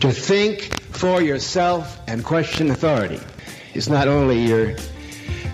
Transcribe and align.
To 0.00 0.10
think 0.10 0.80
for 0.96 1.20
yourself 1.20 2.00
and 2.08 2.24
question 2.24 2.70
authority 2.70 3.20
is 3.74 3.90
not 3.90 4.08
only 4.08 4.40
your 4.40 4.74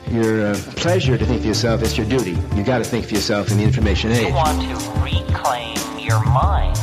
your 0.09 0.47
uh, 0.47 0.55
pleasure 0.77 1.19
to 1.19 1.27
think 1.27 1.41
for 1.41 1.49
yourself, 1.49 1.83
it's 1.83 1.99
your 1.99 2.07
duty. 2.07 2.39
You 2.55 2.63
got 2.63 2.79
to 2.79 2.85
think 2.85 3.07
for 3.07 3.15
yourself 3.15 3.51
in 3.51 3.59
the 3.59 3.65
information 3.65 4.13
age. 4.13 4.29
You 4.29 4.35
want 4.35 4.63
to 4.63 4.77
reclaim 5.03 5.99
your 5.99 6.25
mind 6.27 6.79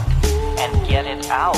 and 0.59 0.87
get 0.89 1.05
it 1.07 1.29
out 1.29 1.55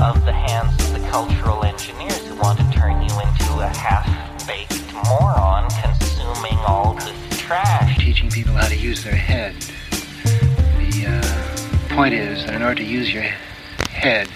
of 0.00 0.24
the 0.24 0.32
hands 0.32 0.80
of 0.84 0.92
the 0.92 1.08
cultural 1.08 1.64
engineers 1.64 2.24
who 2.28 2.36
want 2.36 2.60
to 2.60 2.70
turn 2.70 3.02
you 3.02 3.10
into 3.18 3.58
a 3.58 3.66
half-baked 3.66 4.94
moron 5.08 5.68
consuming 5.82 6.56
all 6.68 6.94
this 6.94 7.36
trash. 7.36 7.98
Teaching 7.98 8.30
people 8.30 8.54
how 8.54 8.68
to 8.68 8.76
use 8.76 9.02
their 9.02 9.16
head. 9.16 9.56
The 10.22 11.06
uh, 11.08 11.96
point 11.96 12.14
is 12.14 12.46
that 12.46 12.54
in 12.54 12.62
order 12.62 12.76
to 12.76 12.84
use 12.84 13.12
your 13.12 13.24
head, 13.90 14.28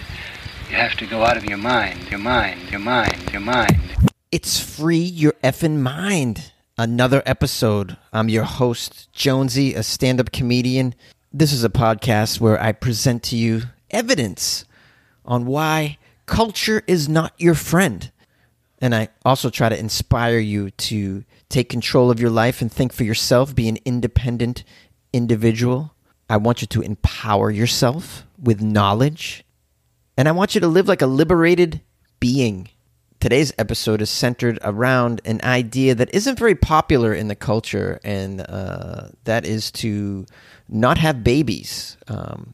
you 0.73 0.79
have 0.79 0.97
to 0.97 1.05
go 1.05 1.23
out 1.23 1.37
of 1.37 1.45
your 1.45 1.59
mind, 1.59 2.09
your 2.09 2.17
mind, 2.17 2.59
your 2.71 2.79
mind, 2.79 3.31
your 3.31 3.41
mind. 3.41 3.77
It's 4.31 4.59
free 4.59 4.97
your 4.97 5.33
effing 5.43 5.77
mind. 5.77 6.51
Another 6.79 7.21
episode. 7.27 7.95
I'm 8.11 8.27
your 8.27 8.45
host, 8.45 9.07
Jonesy, 9.13 9.75
a 9.75 9.83
stand 9.83 10.19
up 10.19 10.31
comedian. 10.31 10.95
This 11.31 11.53
is 11.53 11.63
a 11.63 11.69
podcast 11.69 12.39
where 12.39 12.59
I 12.59 12.71
present 12.71 13.21
to 13.25 13.37
you 13.37 13.61
evidence 13.91 14.65
on 15.23 15.45
why 15.45 15.99
culture 16.25 16.81
is 16.87 17.07
not 17.07 17.33
your 17.37 17.53
friend. 17.53 18.11
And 18.79 18.95
I 18.95 19.09
also 19.23 19.51
try 19.51 19.69
to 19.69 19.79
inspire 19.79 20.39
you 20.39 20.71
to 20.71 21.23
take 21.49 21.69
control 21.69 22.09
of 22.09 22.19
your 22.19 22.31
life 22.31 22.63
and 22.63 22.71
think 22.71 22.93
for 22.93 23.03
yourself, 23.03 23.53
be 23.53 23.69
an 23.69 23.77
independent 23.85 24.63
individual. 25.13 25.93
I 26.27 26.37
want 26.37 26.61
you 26.61 26.67
to 26.69 26.81
empower 26.81 27.51
yourself 27.51 28.25
with 28.41 28.59
knowledge. 28.59 29.42
And 30.17 30.27
I 30.27 30.31
want 30.31 30.55
you 30.55 30.61
to 30.61 30.67
live 30.67 30.87
like 30.87 31.01
a 31.01 31.07
liberated 31.07 31.81
being. 32.19 32.69
Today's 33.19 33.53
episode 33.57 34.01
is 34.01 34.09
centered 34.09 34.59
around 34.63 35.21
an 35.25 35.39
idea 35.43 35.95
that 35.95 36.13
isn't 36.13 36.37
very 36.37 36.55
popular 36.55 37.13
in 37.13 37.29
the 37.29 37.35
culture, 37.35 37.99
and 38.03 38.41
uh, 38.41 39.07
that 39.23 39.45
is 39.45 39.71
to 39.71 40.25
not 40.67 40.97
have 40.97 41.23
babies. 41.23 41.97
Um, 42.07 42.53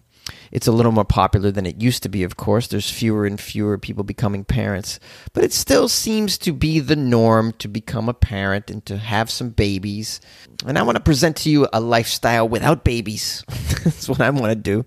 it's 0.52 0.67
a 0.67 0.71
little 0.71 0.91
more 0.91 1.05
popular 1.05 1.52
than 1.52 1.65
it 1.65 1.81
used 1.81 2.03
to 2.03 2.09
be, 2.09 2.23
of 2.23 2.37
course. 2.37 2.67
There's 2.67 2.89
fewer 2.89 3.25
and 3.25 3.39
fewer 3.39 3.77
people 3.77 4.03
becoming 4.03 4.45
parents, 4.45 4.99
but 5.33 5.43
it 5.43 5.53
still 5.53 5.87
seems 5.87 6.37
to 6.39 6.53
be 6.53 6.80
the 6.80 6.95
norm 6.95 7.53
to 7.53 7.67
become 7.67 8.07
a 8.07 8.13
parent 8.13 8.69
and 8.69 8.85
to 8.85 8.97
have 8.97 9.30
some 9.30 9.49
babies. 9.49 10.21
And 10.65 10.77
I 10.77 10.83
want 10.83 10.97
to 10.97 11.03
present 11.03 11.37
to 11.37 11.49
you 11.49 11.67
a 11.73 11.80
lifestyle 11.80 12.47
without 12.47 12.83
babies. 12.83 13.43
That's 13.83 14.07
what 14.07 14.21
I 14.21 14.30
want 14.30 14.52
to 14.52 14.55
do. 14.55 14.85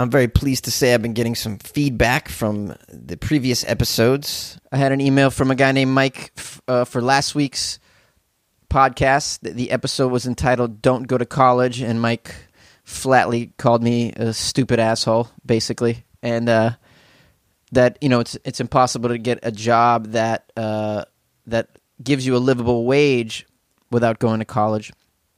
I'm 0.00 0.10
very 0.10 0.28
pleased 0.28 0.64
to 0.64 0.70
say 0.70 0.94
I've 0.94 1.02
been 1.02 1.12
getting 1.12 1.34
some 1.34 1.58
feedback 1.58 2.30
from 2.30 2.74
the 2.88 3.18
previous 3.18 3.66
episodes. 3.68 4.58
I 4.72 4.78
had 4.78 4.92
an 4.92 5.00
email 5.02 5.28
from 5.28 5.50
a 5.50 5.54
guy 5.54 5.72
named 5.72 5.90
Mike 5.90 6.32
uh, 6.66 6.86
for 6.86 7.02
last 7.02 7.34
week's 7.34 7.78
podcast. 8.70 9.40
The- 9.42 9.70
episode 9.70 10.10
was 10.10 10.26
entitled 10.26 10.80
Don't 10.80 11.02
Go 11.02 11.18
to 11.18 11.26
College, 11.26 11.82
and 11.82 12.00
Mike 12.00 12.34
flatly 12.82 13.52
called 13.58 13.82
me 13.82 14.12
a 14.12 14.32
stupid 14.32 14.80
asshole, 14.80 15.28
basically. 15.44 16.06
And 16.22 16.48
uh, 16.48 16.70
that, 17.72 17.98
you 18.00 18.08
know, 18.08 18.20
it's, 18.20 18.38
it's 18.42 18.60
impossible 18.60 19.10
to 19.10 19.18
get 19.18 19.40
a 19.42 19.52
job 19.52 20.12
that, 20.12 20.50
uh, 20.56 21.04
that 21.46 21.78
gives 22.02 22.24
you 22.24 22.36
a 22.36 22.38
livable 22.38 22.86
wage 22.86 23.46
without 23.90 24.18
going 24.18 24.38
to 24.38 24.46
college. 24.46 24.94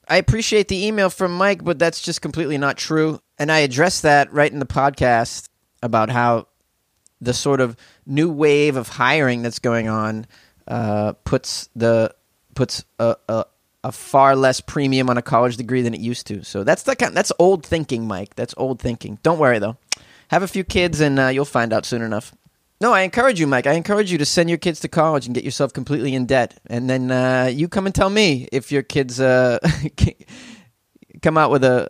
I 0.09 0.17
appreciate 0.17 0.69
the 0.69 0.87
email 0.87 1.11
from 1.11 1.37
Mike, 1.37 1.65
but 1.65 1.79
that's 1.79 2.03
just 2.03 2.21
completely 2.23 2.59
not 2.59 2.77
true. 2.77 3.21
And 3.39 3.51
I 3.51 3.61
addressed 3.61 4.03
that 4.03 4.33
right 4.33 4.51
in 4.51 4.59
the 4.59 4.67
podcast 4.67 5.49
about 5.83 6.11
how 6.11 6.49
the 7.21 7.33
sort 7.33 7.61
of 7.61 7.77
new 8.05 8.31
wave 8.31 8.77
of 8.77 8.89
hiring 8.89 9.43
that's 9.43 9.61
going 9.61 9.89
on 9.89 10.27
uh, 10.67 11.13
puts 11.25 11.69
the 11.77 12.15
puts 12.55 12.85
a, 12.99 13.17
a, 13.29 13.45
a 13.85 13.93
far 13.93 14.37
less 14.37 14.61
premium 14.61 15.09
on 15.09 15.17
a 15.17 15.23
college 15.23 15.57
degree 15.57 15.83
than 15.83 15.95
it 15.95 16.01
used 16.01 16.27
to. 16.27 16.45
So 16.45 16.65
that's 16.65 16.83
the 16.83 16.95
kind, 16.97 17.17
that's 17.17 17.33
old 17.39 17.65
thinking, 17.65 18.07
Mike. 18.07 18.35
That's 18.35 18.55
old 18.57 18.81
thinking. 18.81 19.19
Don't 19.23 19.39
worry 19.39 19.59
though. 19.59 19.77
Have 20.29 20.43
a 20.43 20.49
few 20.49 20.65
kids, 20.65 21.01
and 21.01 21.19
uh, 21.19 21.29
you'll 21.29 21.45
find 21.45 21.73
out 21.73 21.85
soon 21.85 22.01
enough. 22.01 22.35
No, 22.83 22.93
I 22.93 23.03
encourage 23.03 23.39
you, 23.39 23.47
Mike. 23.47 23.69
I 23.69 23.75
encourage 23.75 24.11
you 24.11 24.19
to 24.19 24.27
send 24.27 24.49
your 24.49 24.59
kids 24.59 24.81
to 24.81 24.89
college 24.89 25.27
and 25.27 25.37
get 25.37 25.45
yourself 25.45 25.73
completely 25.73 26.17
in 26.17 26.27
debt, 26.27 26.59
and 26.67 26.91
then 26.91 27.13
uh, 27.13 27.49
you 27.49 27.69
come 27.69 27.87
and 27.87 27.95
tell 27.95 28.11
me 28.11 28.49
if 28.51 28.73
your 28.73 28.83
kids 28.83 29.21
uh, 29.21 29.61
come 31.23 31.39
out 31.39 31.53
with 31.53 31.63
a, 31.63 31.87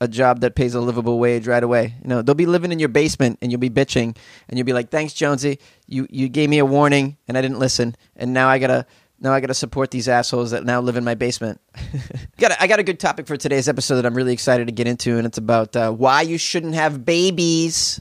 a 0.00 0.04
a 0.04 0.08
job 0.08 0.40
that 0.40 0.54
pays 0.54 0.74
a 0.74 0.80
livable 0.80 1.18
wage 1.18 1.46
right 1.46 1.62
away. 1.62 1.96
You 2.02 2.08
know, 2.08 2.22
they'll 2.22 2.34
be 2.34 2.46
living 2.46 2.72
in 2.72 2.78
your 2.78 2.88
basement, 2.88 3.40
and 3.42 3.52
you'll 3.52 3.60
be 3.60 3.68
bitching, 3.68 4.16
and 4.48 4.56
you'll 4.58 4.64
be 4.64 4.72
like, 4.72 4.88
"Thanks, 4.88 5.12
Jonesy. 5.12 5.58
You 5.86 6.06
you 6.08 6.30
gave 6.30 6.48
me 6.48 6.60
a 6.60 6.64
warning, 6.64 7.18
and 7.28 7.36
I 7.36 7.42
didn't 7.42 7.58
listen, 7.58 7.94
and 8.16 8.32
now 8.32 8.48
I 8.48 8.58
gotta." 8.58 8.86
Now 9.22 9.34
I 9.34 9.40
got 9.40 9.48
to 9.48 9.54
support 9.54 9.90
these 9.90 10.08
assholes 10.08 10.52
that 10.52 10.64
now 10.64 10.80
live 10.80 10.96
in 10.96 11.04
my 11.04 11.14
basement. 11.14 11.60
got 12.38 12.52
I 12.58 12.66
got 12.66 12.78
a 12.78 12.82
good 12.82 12.98
topic 12.98 13.26
for 13.26 13.36
today's 13.36 13.68
episode 13.68 13.96
that 13.96 14.06
I'm 14.06 14.14
really 14.14 14.32
excited 14.32 14.68
to 14.68 14.72
get 14.72 14.88
into, 14.88 15.18
and 15.18 15.26
it's 15.26 15.36
about 15.36 15.76
uh, 15.76 15.92
why 15.92 16.22
you 16.22 16.38
shouldn't 16.38 16.72
have 16.72 17.04
babies 17.04 18.00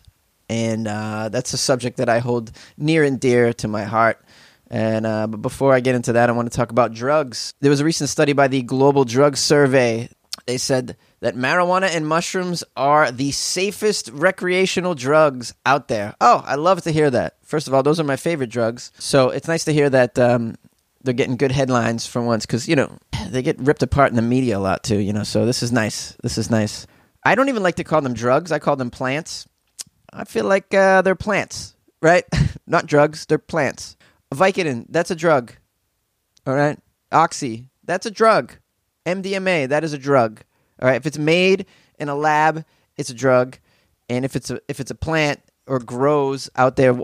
and 0.49 0.87
uh, 0.87 1.29
that's 1.29 1.53
a 1.53 1.57
subject 1.57 1.97
that 1.97 2.09
I 2.09 2.19
hold 2.19 2.51
near 2.77 3.03
and 3.03 3.19
dear 3.19 3.53
to 3.53 3.67
my 3.67 3.83
heart. 3.83 4.23
And 4.69 5.05
uh, 5.05 5.27
but 5.27 5.41
before 5.41 5.73
I 5.73 5.79
get 5.79 5.95
into 5.95 6.13
that, 6.13 6.29
I 6.29 6.33
want 6.33 6.51
to 6.51 6.55
talk 6.55 6.71
about 6.71 6.93
drugs. 6.93 7.53
There 7.61 7.69
was 7.71 7.79
a 7.79 7.85
recent 7.85 8.09
study 8.09 8.33
by 8.33 8.47
the 8.47 8.61
Global 8.61 9.05
Drug 9.05 9.37
Survey. 9.37 10.09
They 10.45 10.57
said 10.57 10.97
that 11.19 11.35
marijuana 11.35 11.95
and 11.95 12.07
mushrooms 12.07 12.63
are 12.75 13.11
the 13.11 13.31
safest 13.31 14.09
recreational 14.09 14.95
drugs 14.95 15.53
out 15.65 15.87
there. 15.87 16.15
Oh, 16.21 16.43
I 16.45 16.55
love 16.55 16.81
to 16.83 16.91
hear 16.91 17.11
that. 17.11 17.37
First 17.43 17.67
of 17.67 17.73
all, 17.73 17.83
those 17.83 17.99
are 17.99 18.03
my 18.03 18.15
favorite 18.15 18.49
drugs. 18.49 18.91
So 18.97 19.29
it's 19.29 19.47
nice 19.47 19.65
to 19.65 19.73
hear 19.73 19.89
that 19.89 20.17
um, 20.17 20.55
they're 21.03 21.13
getting 21.13 21.37
good 21.37 21.51
headlines 21.51 22.05
for 22.05 22.21
once 22.21 22.45
because 22.45 22.67
you 22.67 22.75
know 22.75 22.97
they 23.29 23.41
get 23.41 23.59
ripped 23.59 23.83
apart 23.83 24.09
in 24.09 24.15
the 24.15 24.21
media 24.21 24.57
a 24.57 24.59
lot 24.59 24.83
too. 24.83 24.97
You 24.97 25.13
know, 25.13 25.23
so 25.23 25.45
this 25.45 25.63
is 25.63 25.71
nice. 25.71 26.15
This 26.23 26.37
is 26.37 26.49
nice. 26.49 26.85
I 27.23 27.35
don't 27.35 27.49
even 27.49 27.63
like 27.63 27.75
to 27.75 27.83
call 27.83 28.01
them 28.01 28.13
drugs. 28.13 28.51
I 28.51 28.59
call 28.59 28.75
them 28.75 28.91
plants. 28.91 29.47
I 30.13 30.23
feel 30.25 30.45
like 30.45 30.73
uh, 30.73 31.01
they're 31.01 31.15
plants, 31.15 31.75
right? 32.01 32.25
Not 32.67 32.85
drugs, 32.85 33.25
they're 33.25 33.37
plants. 33.37 33.97
Vicodin, 34.33 34.85
that's 34.89 35.11
a 35.11 35.15
drug. 35.15 35.53
All 36.45 36.55
right? 36.55 36.79
Oxy, 37.11 37.65
that's 37.83 38.05
a 38.05 38.11
drug. 38.11 38.53
MDMA, 39.05 39.69
that 39.69 39.83
is 39.83 39.93
a 39.93 39.97
drug. 39.97 40.41
All 40.81 40.87
right? 40.87 40.97
If 40.97 41.05
it's 41.05 41.17
made 41.17 41.65
in 41.97 42.09
a 42.09 42.15
lab, 42.15 42.65
it's 42.97 43.09
a 43.09 43.13
drug. 43.13 43.57
And 44.09 44.25
if 44.25 44.35
it's 44.35 44.49
a 44.49 44.59
if 44.67 44.79
it's 44.79 44.91
a 44.91 44.95
plant 44.95 45.39
or 45.67 45.79
grows 45.79 46.49
out 46.55 46.75
there 46.75 46.97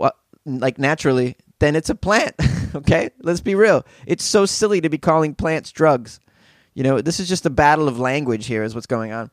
like 0.44 0.78
naturally, 0.78 1.36
then 1.58 1.76
it's 1.76 1.90
a 1.90 1.94
plant. 1.94 2.34
okay? 2.74 3.10
Let's 3.22 3.40
be 3.40 3.54
real. 3.54 3.84
It's 4.06 4.24
so 4.24 4.46
silly 4.46 4.80
to 4.80 4.88
be 4.88 4.98
calling 4.98 5.34
plants 5.34 5.72
drugs. 5.72 6.20
You 6.74 6.82
know, 6.82 7.00
this 7.00 7.20
is 7.20 7.28
just 7.28 7.46
a 7.46 7.50
battle 7.50 7.88
of 7.88 7.98
language 7.98 8.46
here 8.46 8.62
is 8.62 8.74
what's 8.74 8.86
going 8.86 9.12
on. 9.12 9.30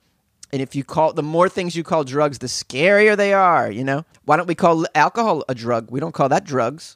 And 0.53 0.61
if 0.61 0.75
you 0.75 0.83
call 0.83 1.13
the 1.13 1.23
more 1.23 1.49
things 1.49 1.75
you 1.75 1.83
call 1.83 2.03
drugs, 2.03 2.37
the 2.37 2.45
scarier 2.45 3.17
they 3.17 3.33
are. 3.33 3.71
You 3.71 3.83
know, 3.83 4.05
why 4.23 4.37
don't 4.37 4.45
we 4.45 4.53
call 4.53 4.85
alcohol 4.93 5.43
a 5.49 5.55
drug? 5.55 5.89
We 5.89 5.99
don't 5.99 6.11
call 6.11 6.29
that 6.29 6.43
drugs, 6.43 6.95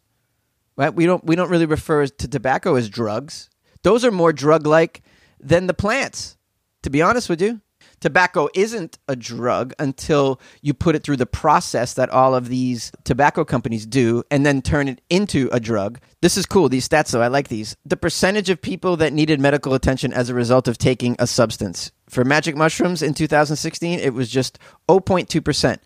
right? 0.78 0.94
We 0.94 1.08
don't 1.08 1.26
we 1.26 1.36
don't 1.36 1.50
really 1.50 1.66
refer 1.66 2.06
to 2.06 2.28
tobacco 2.28 2.76
as 2.76 2.88
drugs. 2.88 3.50
Those 3.82 4.06
are 4.06 4.12
more 4.12 4.32
drug 4.32 4.68
like 4.68 5.02
than 5.40 5.66
the 5.66 5.74
plants. 5.74 6.38
To 6.84 6.92
be 6.92 7.02
honest 7.02 7.30
with 7.30 7.42
you, 7.42 7.60
tobacco 8.00 8.50
isn't 8.54 8.98
a 9.08 9.16
drug 9.16 9.74
until 9.80 10.40
you 10.62 10.74
put 10.74 10.96
it 10.96 11.04
through 11.04 11.18
the 11.18 11.26
process 11.26 11.94
that 11.96 12.10
all 12.10 12.36
of 12.36 12.50
these 12.50 12.92
tobacco 13.04 13.44
companies 13.44 13.86
do 13.86 14.24
and 14.30 14.46
then 14.46 14.62
turn 14.62 14.88
it 14.88 15.02
into 15.10 15.50
a 15.52 15.60
drug. 15.60 16.00
This 16.22 16.38
is 16.38 16.46
cool. 16.46 16.70
These 16.70 16.88
stats, 16.88 17.12
though, 17.12 17.22
I 17.22 17.28
like 17.28 17.48
these. 17.48 17.76
The 17.86 17.98
percentage 17.98 18.50
of 18.50 18.62
people 18.62 18.98
that 18.98 19.14
needed 19.14 19.40
medical 19.40 19.74
attention 19.74 20.14
as 20.14 20.30
a 20.30 20.36
result 20.36 20.68
of 20.68 20.78
taking 20.78 21.16
a 21.20 21.28
substance. 21.28 21.92
For 22.10 22.24
magic 22.24 22.56
mushrooms 22.56 23.02
in 23.02 23.14
2016, 23.14 24.00
it 24.00 24.14
was 24.14 24.30
just 24.30 24.60
0.2%. 24.88 25.80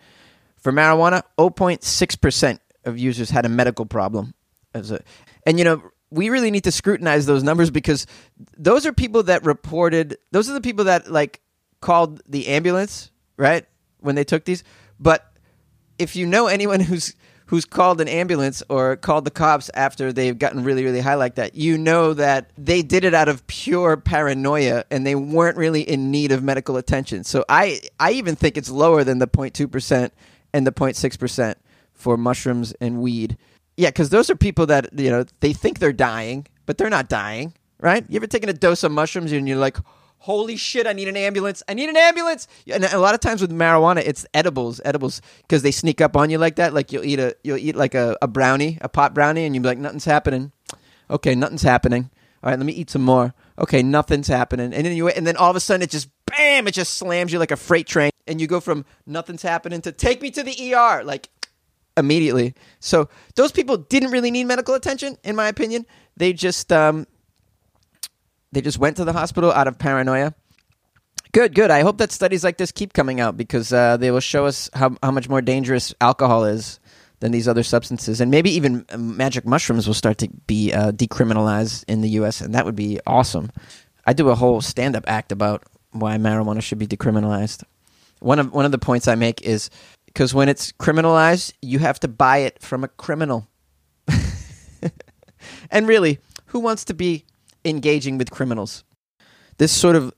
For 0.57 0.71
marijuana, 0.71 1.23
0.6% 1.37 2.59
of 2.85 2.97
users 2.97 3.29
had 3.29 3.45
a 3.45 3.49
medical 3.49 3.85
problem. 3.85 4.33
As 4.73 4.91
a, 4.91 5.01
and, 5.45 5.57
you 5.57 5.65
know, 5.65 5.81
we 6.11 6.29
really 6.29 6.51
need 6.51 6.65
to 6.65 6.71
scrutinize 6.71 7.25
those 7.25 7.43
numbers 7.43 7.71
because 7.71 8.05
those 8.57 8.85
are 8.85 8.93
people 8.93 9.23
that 9.23 9.43
reported, 9.45 10.17
those 10.31 10.49
are 10.49 10.53
the 10.53 10.61
people 10.61 10.85
that, 10.85 11.11
like, 11.11 11.41
called 11.81 12.21
the 12.27 12.47
ambulance, 12.47 13.11
right? 13.37 13.65
When 13.99 14.15
they 14.15 14.23
took 14.23 14.45
these. 14.45 14.63
But 14.99 15.31
if 15.99 16.15
you 16.15 16.25
know 16.25 16.47
anyone 16.47 16.79
who's 16.91 17.15
who's 17.47 17.65
called 17.65 17.99
an 17.99 18.07
ambulance 18.07 18.63
or 18.69 18.95
called 18.95 19.25
the 19.25 19.31
cops 19.31 19.69
after 19.73 20.13
they've 20.13 20.39
gotten 20.39 20.63
really 20.63 20.85
really 20.85 21.01
high 21.01 21.15
like 21.15 21.35
that, 21.35 21.55
you 21.55 21.77
know 21.77 22.13
that 22.13 22.51
they 22.57 22.81
did 22.81 23.03
it 23.03 23.13
out 23.13 23.27
of 23.27 23.45
pure 23.47 23.97
paranoia 23.97 24.85
and 24.89 25.05
they 25.05 25.15
weren't 25.15 25.57
really 25.57 25.81
in 25.81 26.11
need 26.11 26.31
of 26.31 26.43
medical 26.43 26.77
attention. 26.77 27.23
So 27.23 27.43
I 27.49 27.81
I 27.99 28.11
even 28.11 28.35
think 28.35 28.57
it's 28.57 28.69
lower 28.69 29.03
than 29.03 29.19
the 29.19 29.27
0.2% 29.27 30.11
and 30.53 30.67
the 30.67 30.71
0.6% 30.71 31.55
for 31.93 32.17
mushrooms 32.17 32.73
and 32.79 33.01
weed. 33.01 33.37
Yeah, 33.75 33.91
cuz 33.91 34.09
those 34.09 34.29
are 34.29 34.35
people 34.35 34.65
that, 34.67 34.97
you 34.97 35.09
know, 35.09 35.25
they 35.39 35.53
think 35.53 35.79
they're 35.79 35.93
dying, 35.93 36.47
but 36.65 36.77
they're 36.77 36.89
not 36.89 37.09
dying, 37.09 37.53
right? 37.79 38.05
You 38.07 38.15
ever 38.17 38.27
taken 38.27 38.49
a 38.49 38.53
dose 38.53 38.83
of 38.83 38.91
mushrooms 38.91 39.31
and 39.31 39.47
you're 39.47 39.57
like, 39.57 39.77
Holy 40.25 40.55
shit! 40.55 40.85
I 40.85 40.93
need 40.93 41.07
an 41.07 41.17
ambulance. 41.17 41.63
I 41.67 41.73
need 41.73 41.89
an 41.89 41.97
ambulance. 41.97 42.47
And 42.71 42.83
a 42.83 42.99
lot 42.99 43.15
of 43.15 43.21
times 43.21 43.41
with 43.41 43.49
marijuana, 43.49 44.03
it's 44.05 44.23
edibles, 44.35 44.79
edibles, 44.85 45.19
because 45.41 45.63
they 45.63 45.71
sneak 45.71 45.99
up 45.99 46.15
on 46.15 46.29
you 46.29 46.37
like 46.37 46.57
that. 46.57 46.75
Like 46.75 46.91
you'll 46.91 47.03
eat 47.03 47.19
a, 47.19 47.35
you'll 47.43 47.57
eat 47.57 47.75
like 47.75 47.95
a, 47.95 48.15
a 48.21 48.27
brownie, 48.27 48.77
a 48.81 48.87
pot 48.87 49.15
brownie, 49.15 49.45
and 49.45 49.55
you'll 49.55 49.63
be 49.63 49.69
like, 49.69 49.79
nothing's 49.79 50.05
happening. 50.05 50.51
Okay, 51.09 51.33
nothing's 51.33 51.63
happening. 51.63 52.11
All 52.43 52.51
right, 52.51 52.59
let 52.59 52.67
me 52.67 52.73
eat 52.73 52.91
some 52.91 53.01
more. 53.01 53.33
Okay, 53.57 53.81
nothing's 53.81 54.27
happening. 54.27 54.73
And 54.75 54.85
then 54.85 54.95
you, 54.95 55.07
and 55.07 55.25
then 55.25 55.37
all 55.37 55.49
of 55.49 55.55
a 55.55 55.59
sudden, 55.59 55.81
it 55.81 55.89
just 55.89 56.07
bam, 56.27 56.67
it 56.67 56.75
just 56.75 56.93
slams 56.93 57.33
you 57.33 57.39
like 57.39 57.49
a 57.49 57.57
freight 57.57 57.87
train, 57.87 58.11
and 58.27 58.39
you 58.39 58.45
go 58.45 58.59
from 58.59 58.85
nothing's 59.07 59.41
happening 59.41 59.81
to 59.81 59.91
take 59.91 60.21
me 60.21 60.29
to 60.29 60.43
the 60.43 60.75
ER, 60.75 61.03
like 61.03 61.29
immediately. 61.97 62.53
So 62.79 63.09
those 63.35 63.51
people 63.51 63.77
didn't 63.77 64.11
really 64.11 64.29
need 64.29 64.43
medical 64.43 64.75
attention, 64.75 65.17
in 65.23 65.35
my 65.35 65.47
opinion. 65.47 65.87
They 66.15 66.33
just 66.33 66.71
um, 66.71 67.07
they 68.51 68.61
just 68.61 68.77
went 68.77 68.97
to 68.97 69.05
the 69.05 69.13
hospital 69.13 69.51
out 69.51 69.67
of 69.67 69.77
paranoia. 69.77 70.33
Good, 71.31 71.55
good. 71.55 71.71
I 71.71 71.81
hope 71.81 71.97
that 71.99 72.11
studies 72.11 72.43
like 72.43 72.57
this 72.57 72.71
keep 72.71 72.91
coming 72.91 73.21
out 73.21 73.37
because 73.37 73.71
uh, 73.71 73.95
they 73.97 74.11
will 74.11 74.19
show 74.19 74.45
us 74.45 74.69
how 74.73 74.97
how 75.01 75.11
much 75.11 75.29
more 75.29 75.41
dangerous 75.41 75.93
alcohol 76.01 76.43
is 76.43 76.79
than 77.21 77.31
these 77.31 77.47
other 77.47 77.63
substances, 77.63 78.19
and 78.19 78.29
maybe 78.31 78.51
even 78.51 78.85
uh, 78.89 78.97
magic 78.97 79.45
mushrooms 79.45 79.87
will 79.87 79.93
start 79.93 80.17
to 80.17 80.27
be 80.47 80.73
uh, 80.73 80.91
decriminalized 80.91 81.85
in 81.87 82.01
the 82.01 82.09
U.S., 82.09 82.41
and 82.41 82.53
that 82.55 82.65
would 82.65 82.75
be 82.75 82.99
awesome. 83.07 83.51
I 84.05 84.13
do 84.13 84.29
a 84.29 84.35
whole 84.35 84.59
stand 84.59 84.95
up 84.95 85.05
act 85.07 85.31
about 85.31 85.63
why 85.91 86.17
marijuana 86.17 86.61
should 86.61 86.79
be 86.79 86.87
decriminalized. 86.87 87.63
One 88.19 88.39
of 88.39 88.51
one 88.51 88.65
of 88.65 88.71
the 88.71 88.77
points 88.77 89.07
I 89.07 89.15
make 89.15 89.41
is 89.41 89.69
because 90.05 90.33
when 90.33 90.49
it's 90.49 90.73
criminalized, 90.73 91.53
you 91.61 91.79
have 91.79 91.99
to 92.01 92.09
buy 92.09 92.39
it 92.39 92.61
from 92.61 92.83
a 92.83 92.89
criminal. 92.89 93.47
and 95.71 95.87
really, 95.87 96.19
who 96.47 96.59
wants 96.59 96.83
to 96.85 96.93
be 96.93 97.25
engaging 97.65 98.17
with 98.17 98.31
criminals? 98.31 98.83
This 99.57 99.71
sort 99.71 99.95
of 99.95 100.13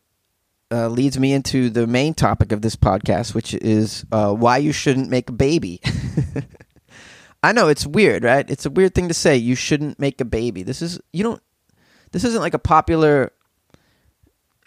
uh, 0.72 0.88
leads 0.88 1.20
me 1.20 1.34
into 1.34 1.70
the 1.70 1.86
main 1.86 2.14
topic 2.14 2.52
of 2.52 2.62
this 2.62 2.76
podcast, 2.76 3.36
which 3.36 3.54
is 3.54 4.06
uh, 4.12 4.34
why 4.34 4.58
you 4.58 4.72
shouldn't 4.72 5.10
make 5.10 5.30
a 5.30 5.34
baby. 5.34 5.82
I 7.44 7.52
know 7.52 7.68
it's 7.68 7.86
weird, 7.86 8.24
right? 8.24 8.50
It's 8.50 8.66
a 8.66 8.70
weird 8.70 8.96
thing 8.96 9.10
to 9.10 9.14
say. 9.14 9.36
You 9.36 9.56
shouldn't 9.56 10.00
make 10.00 10.22
a 10.22 10.26
baby. 10.26 10.64
This 10.64 10.82
is 10.82 11.00
you 11.12 11.24
don't. 11.24 11.42
This 12.12 12.24
isn't 12.24 12.42
like 12.42 12.54
a 12.54 12.60
popular 12.60 13.34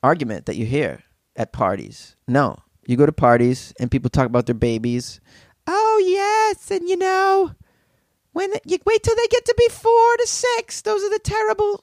argument 0.03 0.47
that 0.47 0.57
you 0.57 0.67
hear 0.67 1.03
at 1.37 1.53
parties. 1.53 2.17
No, 2.29 2.59
you 2.87 2.97
go 2.97 3.07
to 3.07 3.13
parties 3.13 3.73
and 3.81 3.91
people 3.91 4.11
talk 4.11 4.27
about 4.27 4.47
their 4.47 4.55
babies. 4.55 5.21
Oh 5.67 6.03
yes, 6.05 6.71
and 6.71 6.89
you 6.89 6.97
know, 6.97 7.53
when 8.33 8.53
you 8.67 8.79
wait 8.85 9.03
till 9.03 9.17
they 9.17 9.27
get 9.29 9.45
to 9.47 9.55
be 9.57 9.69
four 9.71 10.17
to 10.19 10.27
six, 10.27 10.83
those 10.83 11.03
are 11.03 11.11
the 11.11 11.19
terrible, 11.19 11.83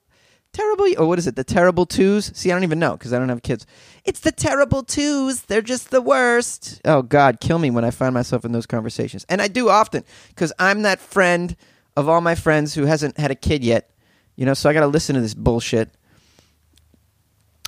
terrible. 0.53 0.85
Or 0.97 1.07
what 1.07 1.19
is 1.19 1.27
it? 1.27 1.35
The 1.35 1.43
terrible 1.43 1.85
twos? 1.85 2.31
See, 2.35 2.51
I 2.51 2.55
don't 2.55 2.63
even 2.63 2.79
know 2.79 2.93
because 2.93 3.11
I 3.11 3.19
don't 3.19 3.29
have 3.29 3.43
kids. 3.43 3.65
It's 4.05 4.19
the 4.21 4.31
terrible 4.31 4.83
twos. 4.83 5.41
They're 5.41 5.61
just 5.61 5.91
the 5.91 6.01
worst. 6.01 6.81
Oh 6.85 7.01
God, 7.01 7.39
kill 7.41 7.59
me 7.59 7.71
when 7.71 7.83
I 7.83 7.91
find 7.91 8.13
myself 8.13 8.45
in 8.45 8.51
those 8.51 8.65
conversations, 8.65 9.25
and 9.27 9.41
I 9.41 9.47
do 9.47 9.69
often 9.69 10.03
because 10.29 10.53
I'm 10.59 10.83
that 10.83 10.99
friend 10.99 11.55
of 11.97 12.07
all 12.07 12.21
my 12.21 12.35
friends 12.35 12.73
who 12.73 12.85
hasn't 12.85 13.17
had 13.17 13.31
a 13.31 13.35
kid 13.35 13.63
yet. 13.63 13.89
You 14.35 14.45
know, 14.45 14.53
so 14.53 14.69
I 14.69 14.73
got 14.73 14.79
to 14.79 14.87
listen 14.87 15.15
to 15.15 15.21
this 15.21 15.35
bullshit 15.35 15.89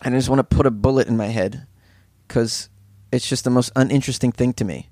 and 0.03 0.13
I 0.13 0.17
just 0.17 0.29
want 0.29 0.39
to 0.39 0.55
put 0.55 0.65
a 0.65 0.71
bullet 0.71 1.07
in 1.07 1.17
my 1.17 1.27
head 1.27 1.65
because 2.27 2.69
it's 3.11 3.27
just 3.27 3.43
the 3.43 3.49
most 3.49 3.71
uninteresting 3.75 4.31
thing 4.31 4.53
to 4.53 4.65
me. 4.65 4.89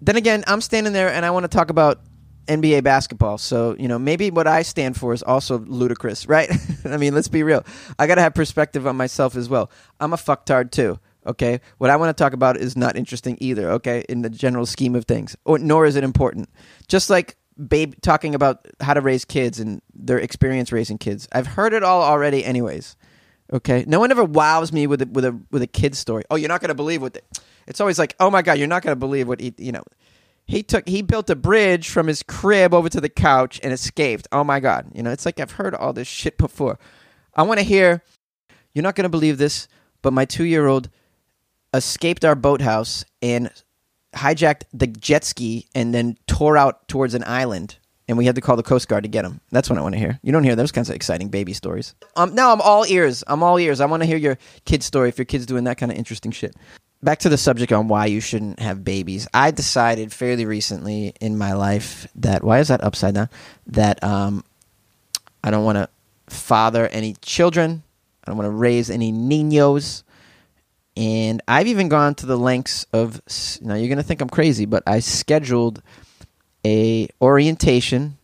Then 0.00 0.16
again, 0.16 0.44
I'm 0.46 0.60
standing 0.60 0.92
there 0.92 1.12
and 1.12 1.24
I 1.24 1.30
want 1.30 1.44
to 1.44 1.48
talk 1.48 1.70
about 1.70 2.00
NBA 2.48 2.82
basketball. 2.82 3.38
So, 3.38 3.76
you 3.78 3.88
know, 3.88 3.98
maybe 3.98 4.30
what 4.30 4.46
I 4.46 4.62
stand 4.62 4.96
for 4.96 5.12
is 5.12 5.22
also 5.22 5.58
ludicrous, 5.60 6.26
right? 6.26 6.50
I 6.84 6.96
mean, 6.96 7.14
let's 7.14 7.28
be 7.28 7.42
real. 7.42 7.64
I 7.98 8.06
got 8.06 8.16
to 8.16 8.22
have 8.22 8.34
perspective 8.34 8.86
on 8.86 8.96
myself 8.96 9.36
as 9.36 9.48
well. 9.48 9.70
I'm 10.00 10.12
a 10.12 10.16
fucktard 10.16 10.70
too, 10.70 10.98
okay? 11.26 11.60
What 11.78 11.90
I 11.90 11.96
want 11.96 12.16
to 12.16 12.20
talk 12.20 12.32
about 12.32 12.56
is 12.56 12.76
not 12.76 12.96
interesting 12.96 13.38
either, 13.40 13.70
okay, 13.72 14.04
in 14.08 14.22
the 14.22 14.30
general 14.30 14.66
scheme 14.66 14.94
of 14.94 15.04
things, 15.04 15.36
or 15.44 15.58
nor 15.58 15.86
is 15.86 15.96
it 15.96 16.04
important. 16.04 16.48
Just 16.88 17.10
like 17.10 17.36
babe 17.66 17.94
talking 18.02 18.34
about 18.34 18.66
how 18.80 18.94
to 18.94 19.00
raise 19.00 19.24
kids 19.24 19.58
and 19.58 19.82
their 19.94 20.18
experience 20.18 20.70
raising 20.72 20.98
kids. 20.98 21.28
I've 21.32 21.46
heard 21.46 21.72
it 21.72 21.82
all 21.82 22.02
already 22.02 22.44
anyways. 22.44 22.96
Okay, 23.52 23.84
no 23.86 23.98
one 23.98 24.10
ever 24.10 24.24
wows 24.24 24.72
me 24.72 24.86
with 24.86 25.02
a, 25.02 25.06
with 25.06 25.24
a 25.24 25.38
with 25.50 25.62
a 25.62 25.66
kid 25.66 25.96
story. 25.96 26.22
Oh, 26.30 26.36
you're 26.36 26.48
not 26.48 26.60
going 26.60 26.68
to 26.68 26.74
believe 26.74 27.00
what. 27.00 27.14
The, 27.14 27.22
it's 27.66 27.80
always 27.80 27.98
like, 27.98 28.14
oh 28.20 28.30
my 28.30 28.42
god, 28.42 28.58
you're 28.58 28.68
not 28.68 28.82
going 28.82 28.92
to 28.92 28.98
believe 28.98 29.26
what 29.26 29.40
he 29.40 29.54
you 29.56 29.72
know. 29.72 29.82
He 30.48 30.62
took 30.62 30.88
he 30.88 31.02
built 31.02 31.30
a 31.30 31.36
bridge 31.36 31.90
from 31.90 32.06
his 32.06 32.22
crib 32.22 32.74
over 32.74 32.88
to 32.88 33.00
the 33.00 33.08
couch 33.08 33.60
and 33.62 33.72
escaped. 33.72 34.26
Oh 34.32 34.42
my 34.42 34.58
god, 34.60 34.90
you 34.94 35.02
know 35.02 35.10
it's 35.10 35.26
like 35.26 35.38
I've 35.38 35.52
heard 35.52 35.74
all 35.74 35.92
this 35.92 36.08
shit 36.08 36.38
before. 36.38 36.78
I 37.34 37.42
want 37.42 37.60
to 37.60 37.64
hear. 37.64 38.02
You're 38.72 38.82
not 38.82 38.94
going 38.96 39.04
to 39.04 39.10
believe 39.10 39.38
this, 39.38 39.68
but 40.02 40.12
my 40.12 40.24
two 40.24 40.44
year 40.44 40.66
old 40.66 40.88
escaped 41.74 42.24
our 42.24 42.34
boathouse 42.34 43.04
and 43.20 43.50
hijacked 44.14 44.62
the 44.72 44.86
jet 44.86 45.24
ski 45.24 45.68
and 45.74 45.94
then 45.94 46.16
tore 46.26 46.56
out 46.56 46.88
towards 46.88 47.14
an 47.14 47.24
island 47.26 47.78
and 48.08 48.16
we 48.16 48.24
had 48.24 48.34
to 48.34 48.40
call 48.40 48.56
the 48.56 48.62
Coast 48.62 48.88
Guard 48.88 49.04
to 49.04 49.08
get 49.08 49.24
him. 49.24 49.40
That's 49.50 49.68
what 49.68 49.78
I 49.78 49.82
want 49.82 49.94
to 49.94 49.98
hear. 49.98 50.18
You 50.22 50.32
don't 50.32 50.44
hear 50.44 50.56
those 50.56 50.72
kinds 50.72 50.88
of 50.88 50.96
exciting 50.96 51.28
baby 51.28 51.52
stories. 51.52 51.94
Um, 52.16 52.34
now 52.34 52.52
I'm 52.52 52.60
all 52.62 52.86
ears. 52.86 53.22
I'm 53.26 53.42
all 53.42 53.58
ears. 53.58 53.80
I 53.80 53.86
want 53.86 54.02
to 54.02 54.06
hear 54.06 54.16
your 54.16 54.38
kid 54.64 54.82
story 54.82 55.10
if 55.10 55.18
your 55.18 55.26
kid's 55.26 55.44
doing 55.44 55.64
that 55.64 55.76
kind 55.76 55.92
of 55.92 55.98
interesting 55.98 56.32
shit. 56.32 56.56
Back 57.00 57.20
to 57.20 57.28
the 57.28 57.38
subject 57.38 57.72
on 57.72 57.86
why 57.86 58.06
you 58.06 58.20
shouldn't 58.20 58.58
have 58.58 58.84
babies. 58.84 59.28
I 59.32 59.52
decided 59.52 60.12
fairly 60.12 60.46
recently 60.46 61.14
in 61.20 61.38
my 61.38 61.52
life 61.52 62.08
that 62.16 62.42
why 62.42 62.58
is 62.58 62.68
that 62.68 62.82
upside 62.82 63.14
down? 63.14 63.28
That 63.68 64.02
um, 64.02 64.44
I 65.44 65.50
don't 65.50 65.64
want 65.64 65.76
to 65.76 65.88
father 66.28 66.88
any 66.88 67.14
children. 67.22 67.82
I 68.24 68.30
don't 68.30 68.36
want 68.36 68.46
to 68.46 68.56
raise 68.56 68.90
any 68.90 69.12
niños. 69.12 70.02
And 70.96 71.40
I've 71.46 71.68
even 71.68 71.88
gone 71.88 72.16
to 72.16 72.26
the 72.26 72.36
lengths 72.36 72.84
of 72.92 73.22
now 73.62 73.74
you're 73.74 73.86
going 73.86 73.98
to 73.98 74.02
think 74.02 74.20
I'm 74.20 74.28
crazy, 74.28 74.66
but 74.66 74.82
I 74.84 74.98
scheduled 74.98 75.80
a 76.66 77.08
orientation, 77.22 78.18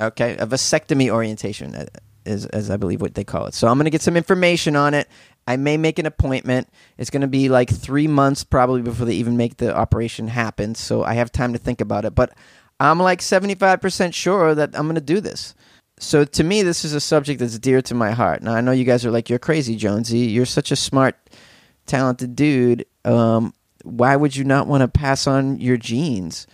okay, 0.00 0.36
a 0.36 0.46
vasectomy 0.46 1.08
orientation, 1.08 1.76
uh, 1.76 1.86
is 2.24 2.44
as 2.46 2.68
I 2.68 2.76
believe 2.76 3.00
what 3.00 3.14
they 3.14 3.22
call 3.22 3.46
it. 3.46 3.54
So 3.54 3.68
I'm 3.68 3.78
going 3.78 3.84
to 3.84 3.90
get 3.90 4.02
some 4.02 4.16
information 4.16 4.74
on 4.74 4.92
it. 4.92 5.08
I 5.46 5.56
may 5.56 5.76
make 5.76 5.98
an 5.98 6.06
appointment. 6.06 6.68
It's 6.98 7.10
going 7.10 7.22
to 7.22 7.28
be 7.28 7.48
like 7.48 7.70
three 7.70 8.08
months 8.08 8.44
probably 8.44 8.82
before 8.82 9.06
they 9.06 9.14
even 9.14 9.36
make 9.36 9.58
the 9.58 9.74
operation 9.74 10.28
happen. 10.28 10.74
So 10.74 11.04
I 11.04 11.14
have 11.14 11.30
time 11.30 11.52
to 11.52 11.58
think 11.58 11.80
about 11.80 12.04
it. 12.04 12.14
But 12.14 12.34
I'm 12.80 13.00
like 13.00 13.20
75% 13.20 14.12
sure 14.14 14.54
that 14.54 14.70
I'm 14.74 14.86
going 14.86 14.96
to 14.96 15.00
do 15.00 15.20
this. 15.20 15.54
So 15.98 16.24
to 16.24 16.44
me, 16.44 16.62
this 16.62 16.84
is 16.84 16.92
a 16.92 17.00
subject 17.00 17.40
that's 17.40 17.58
dear 17.58 17.80
to 17.82 17.94
my 17.94 18.10
heart. 18.10 18.42
Now 18.42 18.54
I 18.54 18.60
know 18.60 18.72
you 18.72 18.84
guys 18.84 19.06
are 19.06 19.10
like, 19.10 19.30
"You're 19.30 19.38
crazy, 19.38 19.76
Jonesy. 19.76 20.18
You're 20.18 20.44
such 20.44 20.70
a 20.70 20.76
smart, 20.76 21.16
talented 21.86 22.36
dude. 22.36 22.84
Um, 23.04 23.54
why 23.82 24.14
would 24.14 24.36
you 24.36 24.44
not 24.44 24.66
want 24.66 24.82
to 24.82 24.88
pass 24.88 25.26
on 25.26 25.58
your 25.58 25.78
genes?" 25.78 26.46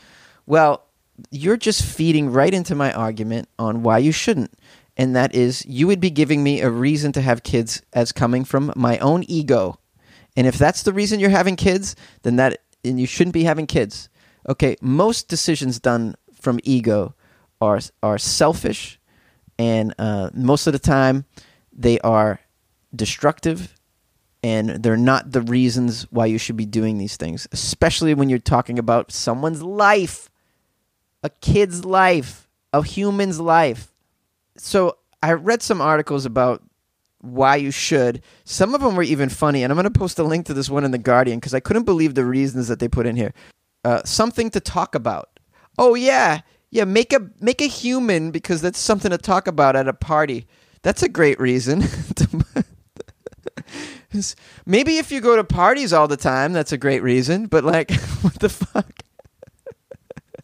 Well, 0.46 0.84
you're 1.30 1.56
just 1.56 1.84
feeding 1.84 2.32
right 2.32 2.54
into 2.54 2.74
my 2.74 2.92
argument 2.92 3.48
on 3.58 3.82
why 3.82 3.98
you 3.98 4.12
shouldn't. 4.12 4.52
And 4.96 5.16
that 5.16 5.34
is, 5.34 5.64
you 5.66 5.86
would 5.86 6.00
be 6.00 6.10
giving 6.10 6.42
me 6.42 6.60
a 6.60 6.70
reason 6.70 7.12
to 7.12 7.20
have 7.20 7.42
kids 7.42 7.82
as 7.92 8.12
coming 8.12 8.44
from 8.44 8.72
my 8.76 8.98
own 8.98 9.24
ego. 9.26 9.78
And 10.36 10.46
if 10.46 10.58
that's 10.58 10.82
the 10.82 10.92
reason 10.92 11.20
you're 11.20 11.30
having 11.30 11.56
kids, 11.56 11.96
then 12.22 12.36
that 12.36 12.58
and 12.84 13.00
you 13.00 13.06
shouldn't 13.06 13.34
be 13.34 13.44
having 13.44 13.66
kids. 13.66 14.08
Okay, 14.48 14.76
most 14.80 15.28
decisions 15.28 15.78
done 15.78 16.14
from 16.40 16.58
ego 16.64 17.14
are 17.60 17.80
are 18.02 18.18
selfish, 18.18 18.98
and 19.58 19.94
uh, 19.98 20.30
most 20.34 20.66
of 20.66 20.72
the 20.72 20.78
time 20.78 21.26
they 21.72 22.00
are 22.00 22.40
destructive, 22.94 23.74
and 24.42 24.70
they're 24.82 24.96
not 24.96 25.30
the 25.32 25.42
reasons 25.42 26.10
why 26.10 26.26
you 26.26 26.38
should 26.38 26.56
be 26.56 26.66
doing 26.66 26.98
these 26.98 27.16
things. 27.16 27.46
Especially 27.52 28.14
when 28.14 28.28
you're 28.28 28.38
talking 28.38 28.78
about 28.78 29.12
someone's 29.12 29.62
life 29.62 30.28
a 31.22 31.30
kid's 31.30 31.84
life, 31.84 32.48
a 32.72 32.82
human's 32.82 33.40
life. 33.40 33.91
So 34.56 34.98
I 35.22 35.32
read 35.32 35.62
some 35.62 35.80
articles 35.80 36.24
about 36.24 36.62
why 37.20 37.56
you 37.56 37.70
should. 37.70 38.22
Some 38.44 38.74
of 38.74 38.80
them 38.80 38.96
were 38.96 39.02
even 39.02 39.28
funny, 39.28 39.62
and 39.62 39.72
I'm 39.72 39.76
going 39.76 39.84
to 39.90 39.98
post 39.98 40.18
a 40.18 40.24
link 40.24 40.46
to 40.46 40.54
this 40.54 40.68
one 40.68 40.84
in 40.84 40.90
the 40.90 40.98
Guardian 40.98 41.38
because 41.38 41.54
I 41.54 41.60
couldn't 41.60 41.84
believe 41.84 42.14
the 42.14 42.24
reasons 42.24 42.68
that 42.68 42.80
they 42.80 42.88
put 42.88 43.06
in 43.06 43.16
here. 43.16 43.32
Uh, 43.84 44.02
something 44.04 44.50
to 44.50 44.60
talk 44.60 44.94
about. 44.94 45.28
Oh 45.78 45.94
yeah, 45.94 46.40
yeah. 46.70 46.84
Make 46.84 47.12
a 47.12 47.30
make 47.40 47.60
a 47.60 47.66
human 47.66 48.30
because 48.30 48.60
that's 48.60 48.78
something 48.78 49.10
to 49.10 49.18
talk 49.18 49.46
about 49.46 49.76
at 49.76 49.88
a 49.88 49.92
party. 49.92 50.46
That's 50.82 51.02
a 51.02 51.08
great 51.08 51.40
reason. 51.40 51.84
Maybe 54.66 54.98
if 54.98 55.10
you 55.10 55.20
go 55.20 55.36
to 55.36 55.44
parties 55.44 55.92
all 55.92 56.06
the 56.08 56.16
time, 56.16 56.52
that's 56.52 56.72
a 56.72 56.78
great 56.78 57.02
reason. 57.02 57.46
But 57.46 57.64
like, 57.64 57.90
what 58.20 58.38
the 58.40 58.48
fuck? 58.48 59.02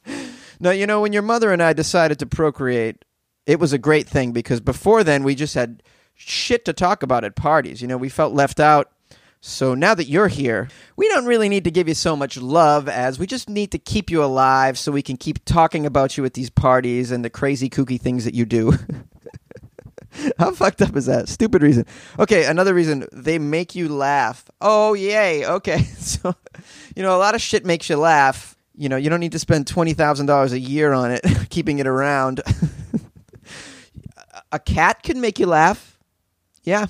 No, 0.60 0.72
you 0.72 0.88
know, 0.88 1.02
when 1.02 1.12
your 1.12 1.22
mother 1.22 1.52
and 1.52 1.62
I 1.62 1.72
decided 1.72 2.18
to 2.18 2.26
procreate, 2.26 3.04
it 3.48 3.58
was 3.58 3.72
a 3.72 3.78
great 3.78 4.06
thing 4.06 4.32
because 4.32 4.60
before 4.60 5.02
then 5.02 5.24
we 5.24 5.34
just 5.34 5.54
had 5.54 5.82
shit 6.14 6.66
to 6.66 6.72
talk 6.74 7.02
about 7.02 7.24
at 7.24 7.34
parties. 7.34 7.80
You 7.80 7.88
know, 7.88 7.96
we 7.96 8.10
felt 8.10 8.34
left 8.34 8.60
out. 8.60 8.92
So 9.40 9.74
now 9.74 9.94
that 9.94 10.04
you're 10.04 10.28
here, 10.28 10.68
we 10.96 11.08
don't 11.08 11.24
really 11.24 11.48
need 11.48 11.64
to 11.64 11.70
give 11.70 11.88
you 11.88 11.94
so 11.94 12.14
much 12.14 12.36
love 12.36 12.88
as 12.88 13.18
we 13.18 13.26
just 13.26 13.48
need 13.48 13.70
to 13.70 13.78
keep 13.78 14.10
you 14.10 14.22
alive 14.22 14.76
so 14.78 14.92
we 14.92 15.00
can 15.00 15.16
keep 15.16 15.44
talking 15.46 15.86
about 15.86 16.18
you 16.18 16.24
at 16.26 16.34
these 16.34 16.50
parties 16.50 17.10
and 17.10 17.24
the 17.24 17.30
crazy 17.30 17.70
kooky 17.70 17.98
things 17.98 18.26
that 18.26 18.34
you 18.34 18.44
do. 18.44 18.74
How 20.38 20.52
fucked 20.52 20.82
up 20.82 20.94
is 20.96 21.06
that? 21.06 21.28
Stupid 21.28 21.62
reason. 21.62 21.86
Okay, 22.18 22.44
another 22.44 22.74
reason 22.74 23.06
they 23.12 23.38
make 23.38 23.74
you 23.74 23.88
laugh. 23.88 24.50
Oh, 24.60 24.92
yay. 24.94 25.46
Okay. 25.46 25.86
So, 25.98 26.34
you 26.96 27.02
know, 27.02 27.14
a 27.14 27.18
lot 27.18 27.34
of 27.34 27.42
shit 27.42 27.66
makes 27.66 27.90
you 27.90 27.96
laugh. 27.96 28.56
You 28.74 28.88
know, 28.88 28.96
you 28.96 29.10
don't 29.10 29.20
need 29.20 29.32
to 29.32 29.38
spend 29.38 29.66
$20,000 29.66 30.52
a 30.52 30.58
year 30.58 30.92
on 30.92 31.10
it, 31.10 31.20
keeping 31.50 31.78
it 31.80 31.86
around. 31.86 32.40
A 34.52 34.58
cat 34.58 35.02
can 35.02 35.20
make 35.20 35.38
you 35.38 35.46
laugh. 35.46 35.98
Yeah. 36.62 36.86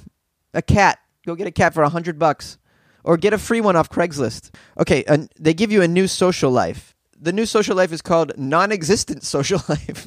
A 0.55 0.63
cat. 0.63 0.99
Go 1.27 1.35
get 1.35 1.47
a 1.47 1.53
cat 1.53 1.75
for 1.75 1.83
a 1.83 1.87
100 1.87 2.19
bucks 2.19 2.59
or 3.05 3.17
get 3.17 3.33
a 3.33 3.39
free 3.39 3.61
one 3.61 3.77
off 3.77 3.91
Craigslist. 3.91 4.55
Okay, 4.79 5.05
and 5.07 5.31
they 5.39 5.55
give 5.55 5.71
you 5.73 5.83
a 5.83 5.89
new 5.89 6.07
social 6.07 6.51
life. 6.51 6.95
The 7.21 7.33
new 7.33 7.47
social 7.47 7.77
life 7.77 7.93
is 7.93 8.03
called 8.03 8.37
non-existent 8.39 9.25
social 9.25 9.61
life. 9.69 10.07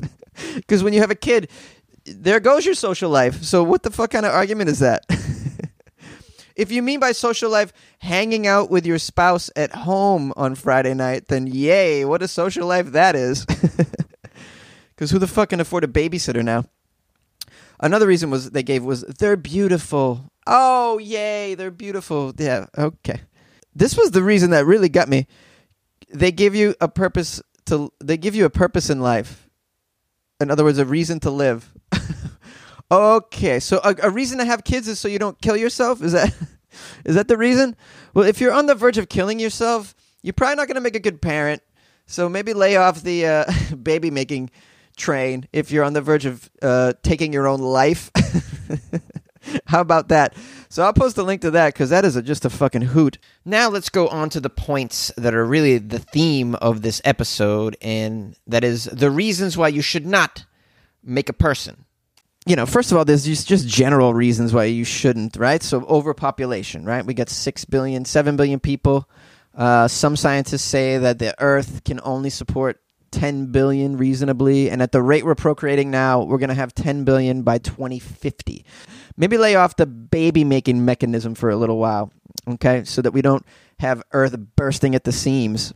Because 0.55 0.84
when 0.84 0.93
you 0.93 1.01
have 1.01 1.12
a 1.12 1.15
kid, 1.15 1.50
there 2.05 2.39
goes 2.39 2.65
your 2.65 2.75
social 2.75 3.10
life. 3.10 3.43
So 3.43 3.63
what 3.63 3.84
the 3.84 3.91
fuck 3.91 4.12
kind 4.12 4.25
of 4.25 4.34
argument 4.34 4.70
is 4.70 4.79
that? 4.79 5.03
if 6.55 6.72
you 6.72 6.81
mean 6.81 7.00
by 7.00 7.12
social 7.12 7.51
life 7.51 7.74
hanging 8.00 8.48
out 8.48 8.72
with 8.72 8.86
your 8.86 8.98
spouse 8.98 9.50
at 9.55 9.74
home 9.74 10.34
on 10.36 10.55
Friday 10.55 10.93
night, 10.93 11.27
then 11.27 11.48
yay, 11.48 12.05
what 12.05 12.24
a 12.24 12.27
social 12.27 12.65
life 12.65 12.88
that 12.93 13.15
is. 13.15 13.46
Because 15.01 15.10
who 15.10 15.17
the 15.17 15.25
fuck 15.25 15.50
can 15.50 15.60
afford 15.60 15.84
a 15.84 15.88
babysitter 15.88 16.43
now? 16.43 16.65
Another 17.82 18.06
reason 18.08 18.30
was 18.30 18.52
they 18.52 18.64
gave 18.64 18.84
was 18.84 19.02
they're 19.02 19.36
beautiful. 19.36 20.32
Oh, 20.46 21.00
yay, 21.00 21.56
they're 21.56 21.72
beautiful. 21.72 22.34
Yeah, 22.38 22.68
okay. 22.78 23.22
This 23.76 23.98
was 23.98 24.12
the 24.12 24.24
reason 24.24 24.52
that 24.52 24.66
really 24.66 24.90
got 24.90 25.10
me. 25.10 25.28
They 26.14 26.32
give 26.32 26.54
you 26.54 26.76
a 26.80 26.88
purpose 26.88 27.42
to 27.66 27.92
they 28.04 28.18
give 28.18 28.36
you 28.36 28.46
a 28.46 28.50
purpose 28.50 28.90
in 28.90 29.00
life. 29.00 29.50
In 30.40 30.52
other 30.52 30.64
words, 30.64 30.78
a 30.78 30.86
reason 30.86 31.20
to 31.22 31.32
live. 31.32 31.72
okay, 32.92 33.60
so 33.60 33.80
a, 33.84 33.96
a 34.04 34.10
reason 34.10 34.38
to 34.40 34.46
have 34.46 34.64
kids 34.64 34.88
is 34.88 35.00
so 35.00 35.08
you 35.08 35.20
don't 35.20 35.42
kill 35.42 35.58
yourself. 35.58 36.04
Is 36.04 36.12
that 36.12 36.36
is 37.06 37.16
that 37.16 37.28
the 37.28 37.38
reason? 37.38 37.76
Well, 38.14 38.26
if 38.26 38.40
you're 38.42 38.54
on 38.54 38.68
the 38.68 38.76
verge 38.76 38.98
of 38.98 39.10
killing 39.10 39.40
yourself, 39.40 39.96
you're 40.22 40.34
probably 40.34 40.56
not 40.56 40.68
going 40.68 40.76
to 40.76 40.82
make 40.82 40.96
a 40.96 41.00
good 41.00 41.22
parent. 41.22 41.64
So 42.06 42.28
maybe 42.28 42.54
lay 42.54 42.76
off 42.76 43.02
the 43.02 43.26
uh, 43.26 43.46
baby 43.82 44.12
making 44.12 44.52
train 44.95 45.48
if 45.53 45.71
you're 45.71 45.83
on 45.83 45.93
the 45.93 46.01
verge 46.01 46.25
of 46.25 46.50
uh, 46.62 46.93
taking 47.03 47.33
your 47.33 47.48
own 47.48 47.60
life. 47.60 48.12
How 49.65 49.81
about 49.81 50.10
that? 50.10 50.36
So 50.69 50.83
I'll 50.83 50.93
post 50.93 51.17
a 51.17 51.24
link 51.24 51.41
to 51.41 51.51
that 51.51 51.74
because 51.74 51.89
that 51.89 52.05
is 52.05 52.15
a, 52.15 52.21
just 52.21 52.45
a 52.45 52.50
fucking 52.50 52.83
hoot. 52.83 53.17
Now 53.43 53.69
let's 53.69 53.89
go 53.89 54.07
on 54.07 54.29
to 54.29 54.39
the 54.39 54.50
points 54.50 55.12
that 55.17 55.33
are 55.33 55.45
really 55.45 55.77
the 55.77 56.00
theme 56.00 56.55
of 56.55 56.81
this 56.81 57.01
episode, 57.03 57.75
and 57.81 58.38
that 58.48 58.63
is 58.63 58.86
the 58.86 59.12
reasons 59.12 59.57
why 59.57 59.69
you 59.69 59.81
should 59.81 60.05
not 60.05 60.45
make 61.03 61.29
a 61.29 61.33
person. 61.33 61.86
You 62.45 62.55
know, 62.55 62.65
first 62.65 62.91
of 62.91 62.98
all, 62.98 63.05
there's 63.05 63.25
just, 63.25 63.67
general 63.67 64.13
reasons 64.13 64.53
why 64.53 64.65
you 64.65 64.83
shouldn't, 64.83 65.36
right? 65.36 65.62
So 65.62 65.83
overpopulation, 65.83 66.86
right? 66.86 67.05
We 67.05 67.13
got 67.13 67.29
6 67.29 67.65
billion, 67.65 68.03
7 68.05 68.36
billion 68.36 68.60
people. 68.60 69.07
Uh, 69.53 69.88
some 69.88 70.15
scientists 70.15 70.63
say 70.63 70.98
that 70.98 71.19
the 71.19 71.36
Earth 71.39 71.83
can 71.83 72.00
only 72.03 72.29
support 72.29 72.81
10 73.12 73.48
billion 73.48 73.98
reasonably, 73.98 74.70
and 74.70 74.82
at 74.82 74.91
the 74.91 75.01
rate 75.01 75.25
we're 75.25 75.36
procreating 75.36 75.91
now, 75.91 76.24
we're 76.24 76.38
going 76.38 76.50
to 76.50 76.56
have 76.56 76.74
10 76.74 77.03
billion 77.03 77.44
by 77.44 77.58
2050 77.58 78.65
maybe 79.18 79.38
lay 79.38 79.56
off 79.56 79.75
the 79.75 79.86
baby 79.86 80.44
making 80.44 80.84
mechanism 80.84 81.36
for 81.36 81.50
a 81.50 81.56
little 81.56 81.77
while, 81.77 82.12
okay? 82.48 82.84
So 82.84 83.01
that 83.01 83.12
we 83.12 83.22
don't 83.22 83.46
have 83.80 84.03
Earth 84.12 84.36
bursting 84.56 84.96
at 84.96 85.03
the 85.03 85.12
seams. 85.12 85.74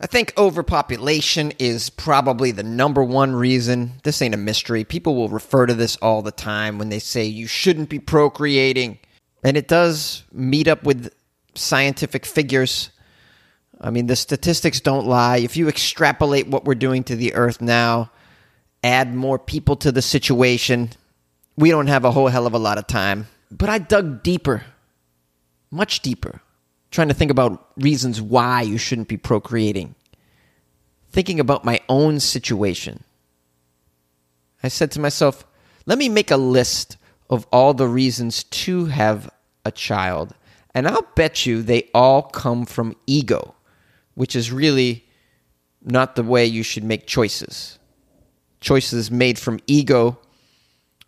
I 0.00 0.06
think 0.06 0.32
overpopulation 0.36 1.52
is 1.58 1.90
probably 1.90 2.50
the 2.50 2.62
number 2.62 3.02
one 3.02 3.34
reason. 3.34 3.94
This 4.02 4.20
ain't 4.22 4.34
a 4.34 4.38
mystery. 4.38 4.84
People 4.84 5.14
will 5.14 5.28
refer 5.28 5.66
to 5.66 5.74
this 5.74 5.96
all 5.96 6.22
the 6.22 6.32
time 6.32 6.78
when 6.78 6.88
they 6.88 6.98
say 6.98 7.24
you 7.24 7.46
shouldn't 7.46 7.88
be 7.88 7.98
procreating. 7.98 8.98
And 9.42 9.56
it 9.56 9.68
does 9.68 10.24
meet 10.32 10.68
up 10.68 10.84
with 10.84 11.12
scientific 11.54 12.26
figures. 12.26 12.90
I 13.84 13.90
mean, 13.90 14.06
the 14.06 14.16
statistics 14.16 14.80
don't 14.80 15.06
lie. 15.06 15.36
If 15.36 15.58
you 15.58 15.68
extrapolate 15.68 16.48
what 16.48 16.64
we're 16.64 16.74
doing 16.74 17.04
to 17.04 17.16
the 17.16 17.34
earth 17.34 17.60
now, 17.60 18.10
add 18.82 19.14
more 19.14 19.38
people 19.38 19.76
to 19.76 19.92
the 19.92 20.00
situation, 20.00 20.88
we 21.54 21.70
don't 21.70 21.88
have 21.88 22.06
a 22.06 22.10
whole 22.10 22.28
hell 22.28 22.46
of 22.46 22.54
a 22.54 22.58
lot 22.58 22.78
of 22.78 22.86
time. 22.86 23.26
But 23.50 23.68
I 23.68 23.76
dug 23.76 24.22
deeper, 24.22 24.64
much 25.70 26.00
deeper, 26.00 26.40
trying 26.90 27.08
to 27.08 27.14
think 27.14 27.30
about 27.30 27.68
reasons 27.76 28.22
why 28.22 28.62
you 28.62 28.78
shouldn't 28.78 29.08
be 29.08 29.18
procreating. 29.18 29.94
Thinking 31.10 31.38
about 31.38 31.66
my 31.66 31.78
own 31.86 32.20
situation. 32.20 33.04
I 34.62 34.68
said 34.68 34.92
to 34.92 35.00
myself, 35.00 35.46
let 35.84 35.98
me 35.98 36.08
make 36.08 36.30
a 36.30 36.38
list 36.38 36.96
of 37.28 37.46
all 37.52 37.74
the 37.74 37.86
reasons 37.86 38.44
to 38.44 38.86
have 38.86 39.30
a 39.66 39.70
child. 39.70 40.34
And 40.74 40.88
I'll 40.88 41.06
bet 41.14 41.44
you 41.44 41.62
they 41.62 41.90
all 41.92 42.22
come 42.22 42.64
from 42.64 42.96
ego, 43.06 43.54
which 44.14 44.34
is 44.36 44.52
really 44.52 45.04
not 45.82 46.16
the 46.16 46.22
way 46.22 46.46
you 46.46 46.62
should 46.62 46.84
make 46.84 47.06
choices. 47.06 47.78
Choices 48.60 49.10
made 49.10 49.38
from 49.38 49.60
ego 49.66 50.18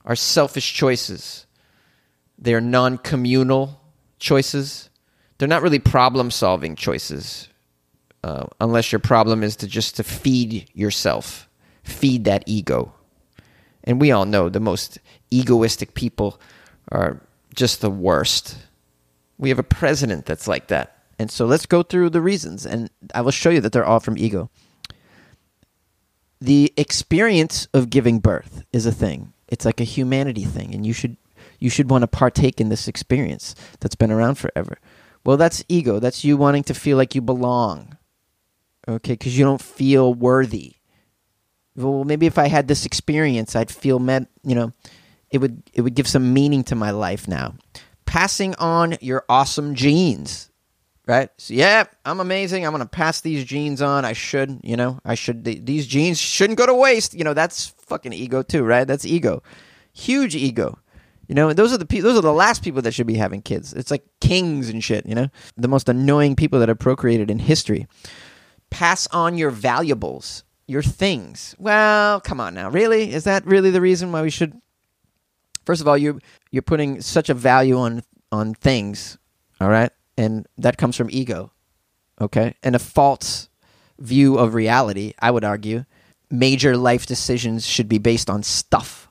are 0.05 0.17
selfish 0.17 0.75
choices. 0.75 1.47
They 2.39 2.55
are 2.55 2.61
non 2.61 2.99
communal 2.99 3.81
choices. 4.19 4.91
They're 5.39 5.49
not 5.49 5.63
really 5.63 5.79
problem 5.79 6.31
solving 6.31 6.77
choices, 6.77 7.49
uh, 8.25 8.47
unless 8.61 8.93
your 8.93 8.99
problem 8.99 9.43
is 9.43 9.57
to 9.57 9.67
just 9.67 9.97
to 9.97 10.05
feed 10.05 10.71
yourself, 10.73 11.49
feed 11.83 12.25
that 12.25 12.45
ego. 12.47 12.95
And 13.85 14.01
we 14.01 14.11
all 14.11 14.25
know 14.25 14.49
the 14.49 14.61
most 14.61 14.99
egoistic 15.31 15.95
people 15.95 16.41
are 16.91 17.21
just 17.55 17.81
the 17.81 17.91
worst. 17.91 18.57
We 19.39 19.51
have 19.51 19.59
a 19.59 19.65
president 19.65 20.27
that's 20.27 20.49
like 20.49 20.69
that. 20.69 20.96
And 21.19 21.31
so 21.31 21.47
let's 21.47 21.67
go 21.67 21.83
through 21.83 22.11
the 22.11 22.21
reasons, 22.21 22.67
and 22.67 22.91
I 23.15 23.23
will 23.23 23.31
show 23.31 23.51
you 23.51 23.61
that 23.63 23.73
they're 23.73 23.87
all 23.87 24.01
from 24.01 24.19
ego. 24.19 24.51
The 26.41 26.73
experience 26.77 27.67
of 27.73 27.89
giving 27.89 28.19
birth 28.19 28.65
is 28.73 28.85
a 28.85 28.93
thing. 28.93 29.33
It's 29.49 29.65
like 29.65 29.81
a 29.81 29.85
humanity 29.85 30.45
thing 30.45 30.75
and 30.75 30.85
you 30.85 30.93
should 30.93 31.17
you 31.59 31.71
should 31.71 31.89
want 31.89 32.03
to 32.03 32.09
partake 32.09 32.61
in 32.61 32.69
this 32.69 32.89
experience 32.89 33.55
that's 33.81 33.95
been 33.95 34.13
around 34.13 34.37
forever. 34.37 34.79
Well 35.25 35.37
that's 35.37 35.65
ego. 35.69 35.99
That's 35.99 36.25
you 36.25 36.37
wanting 36.37 36.65
to 36.65 36.75
feel 36.75 36.97
like 36.97 37.15
you 37.15 37.23
belong. 37.23 37.97
Okay 38.87 39.13
because 39.13 39.39
you 39.39 39.45
don't 39.45 39.63
feel 39.63 40.13
worthy. 40.13 40.75
Well 41.75 42.05
maybe 42.05 42.27
if 42.27 42.39
i 42.39 42.49
had 42.49 42.69
this 42.69 42.87
experience 42.87 43.55
i'd 43.55 43.71
feel 43.71 43.99
met 43.99 44.29
you 44.43 44.55
know 44.55 44.73
it 45.31 45.39
would 45.39 45.63
it 45.73 45.83
would 45.83 45.95
give 45.95 46.09
some 46.09 46.33
meaning 46.33 46.65
to 46.65 46.75
my 46.75 46.91
life 46.91 47.27
now. 47.27 47.55
Passing 48.05 48.55
on 48.57 48.97
your 49.01 49.25
awesome 49.29 49.75
genes 49.75 50.51
right 51.07 51.31
so, 51.39 51.55
yeah 51.55 51.85
i'm 52.05 52.21
amazing 52.21 52.67
i'm 52.67 52.73
going 52.73 52.83
to 52.83 52.89
pass 52.89 53.21
these 53.21 53.45
genes 53.45 53.81
on 53.81 54.05
i 54.05 54.13
should 54.13 54.61
you 54.63 54.77
know 54.77 54.99
i 55.05 55.15
should 55.15 55.45
these 55.45 55.87
genes 55.87 56.19
shouldn't 56.19 56.59
go 56.59 56.67
to 56.67 56.75
waste 56.75 57.15
you 57.15 57.25
know 57.25 57.35
that's 57.35 57.75
fucking 57.87 58.13
ego 58.13 58.43
too, 58.43 58.65
right? 58.65 58.87
That's 58.87 59.05
ego, 59.07 59.43
huge 59.93 60.37
ego. 60.37 60.79
You 61.29 61.35
know, 61.35 61.53
those 61.53 61.73
are 61.73 61.79
the 61.79 61.87
pe- 61.87 62.01
those 62.01 62.17
are 62.17 62.23
the 62.23 62.33
last 62.33 62.63
people 62.63 62.83
that 62.83 62.95
should 62.95 63.07
be 63.07 63.15
having 63.15 63.43
kids. 63.43 63.73
It's 63.73 63.91
like 63.91 64.05
kings 64.21 64.69
and 64.69 64.83
shit. 64.83 65.07
You 65.07 65.15
know, 65.15 65.29
the 65.57 65.69
most 65.69 65.89
annoying 65.89 66.37
people 66.37 66.61
that 66.61 66.69
have 66.69 66.79
procreated 66.79 67.31
in 67.31 67.39
history. 67.39 67.87
Pass 68.71 69.07
on 69.09 69.39
your 69.39 69.51
valuables, 69.51 70.45
your 70.67 70.83
things. 70.83 71.55
Well, 71.59 72.21
come 72.21 72.41
on 72.41 72.55
now, 72.55 72.69
really? 72.69 73.13
Is 73.13 73.25
that 73.25 73.47
really 73.47 73.71
the 73.71 73.81
reason 73.81 74.13
why 74.13 74.23
we 74.23 74.31
should? 74.31 74.61
First 75.65 75.81
of 75.81 75.89
all, 75.89 75.99
you 75.99 76.21
you're 76.51 76.63
putting 76.63 77.01
such 77.01 77.29
a 77.29 77.35
value 77.35 77.77
on 77.77 78.03
on 78.31 78.55
things, 78.55 79.19
all 79.61 79.69
right, 79.69 79.91
and 80.17 80.47
that 80.59 80.79
comes 80.79 80.97
from 80.97 81.09
ego, 81.11 81.53
okay, 82.21 82.55
and 82.63 82.75
a 82.75 82.81
false 82.81 83.49
view 83.99 84.39
of 84.39 84.55
reality. 84.55 85.15
I 85.19 85.31
would 85.31 85.45
argue 85.45 85.85
major 86.31 86.77
life 86.77 87.07
decisions 87.07 87.67
should 87.67 87.89
be 87.89 87.99
based 87.99 88.31
on 88.31 88.43
stuff, 88.43 89.11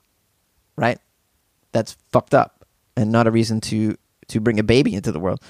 right? 0.76 0.98
That's 1.72 1.96
fucked 2.10 2.34
up 2.34 2.66
and 2.96 3.12
not 3.12 3.26
a 3.26 3.30
reason 3.30 3.60
to 3.62 3.96
to 4.28 4.40
bring 4.40 4.58
a 4.58 4.64
baby 4.64 4.94
into 4.94 5.12
the 5.12 5.20
world. 5.20 5.40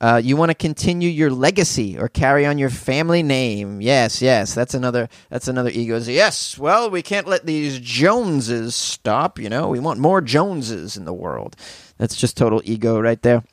Uh, 0.00 0.18
you 0.22 0.34
want 0.34 0.48
to 0.48 0.54
continue 0.54 1.10
your 1.10 1.30
legacy 1.30 1.98
or 1.98 2.08
carry 2.08 2.46
on 2.46 2.56
your 2.56 2.70
family 2.70 3.22
name. 3.22 3.82
Yes, 3.82 4.22
yes, 4.22 4.54
that's 4.54 4.72
another 4.72 5.08
that's 5.28 5.46
another 5.46 5.68
ego. 5.68 5.98
Yes, 5.98 6.56
well, 6.56 6.88
we 6.88 7.02
can't 7.02 7.26
let 7.26 7.44
these 7.44 7.78
Joneses 7.78 8.74
stop. 8.74 9.38
You 9.38 9.50
know, 9.50 9.68
we 9.68 9.78
want 9.78 10.00
more 10.00 10.22
Joneses 10.22 10.96
in 10.96 11.04
the 11.04 11.12
world. 11.12 11.54
That's 11.98 12.16
just 12.16 12.36
total 12.36 12.62
ego 12.64 12.98
right 12.98 13.20
there. 13.20 13.44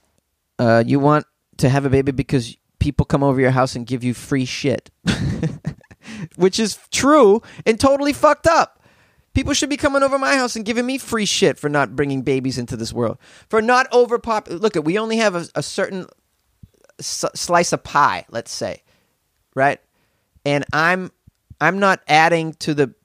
Uh, 0.57 0.83
you 0.85 0.99
want 0.99 1.25
to 1.57 1.69
have 1.69 1.85
a 1.85 1.89
baby 1.89 2.11
because 2.11 2.55
people 2.79 3.05
come 3.05 3.23
over 3.23 3.39
your 3.41 3.51
house 3.51 3.75
and 3.75 3.85
give 3.85 4.03
you 4.03 4.13
free 4.13 4.45
shit. 4.45 4.89
which 6.35 6.59
is 6.59 6.79
true 6.91 7.41
and 7.65 7.79
totally 7.79 8.13
fucked 8.13 8.47
up. 8.47 8.81
People 9.33 9.53
should 9.53 9.69
be 9.69 9.77
coming 9.77 10.01
over 10.01 10.17
my 10.17 10.35
house 10.35 10.55
and 10.55 10.65
giving 10.65 10.85
me 10.85 10.97
free 10.97 11.25
shit 11.25 11.59
for 11.59 11.69
not 11.69 11.95
bringing 11.95 12.23
babies 12.23 12.57
into 12.57 12.75
this 12.75 12.91
world, 12.91 13.19
for 13.49 13.61
not 13.61 13.89
overpop. 13.91 14.47
Look, 14.49 14.75
we 14.83 14.97
only 14.97 15.17
have 15.17 15.35
a, 15.35 15.45
a 15.53 15.61
certain 15.61 16.07
s- 16.97 17.25
slice 17.35 17.71
of 17.71 17.83
pie, 17.83 18.25
let's 18.29 18.51
say, 18.51 18.81
right? 19.53 19.79
And 20.43 20.65
I'm 20.73 21.11
I'm 21.61 21.77
not 21.77 22.01
adding 22.07 22.53
to 22.55 22.73
the 22.73 22.95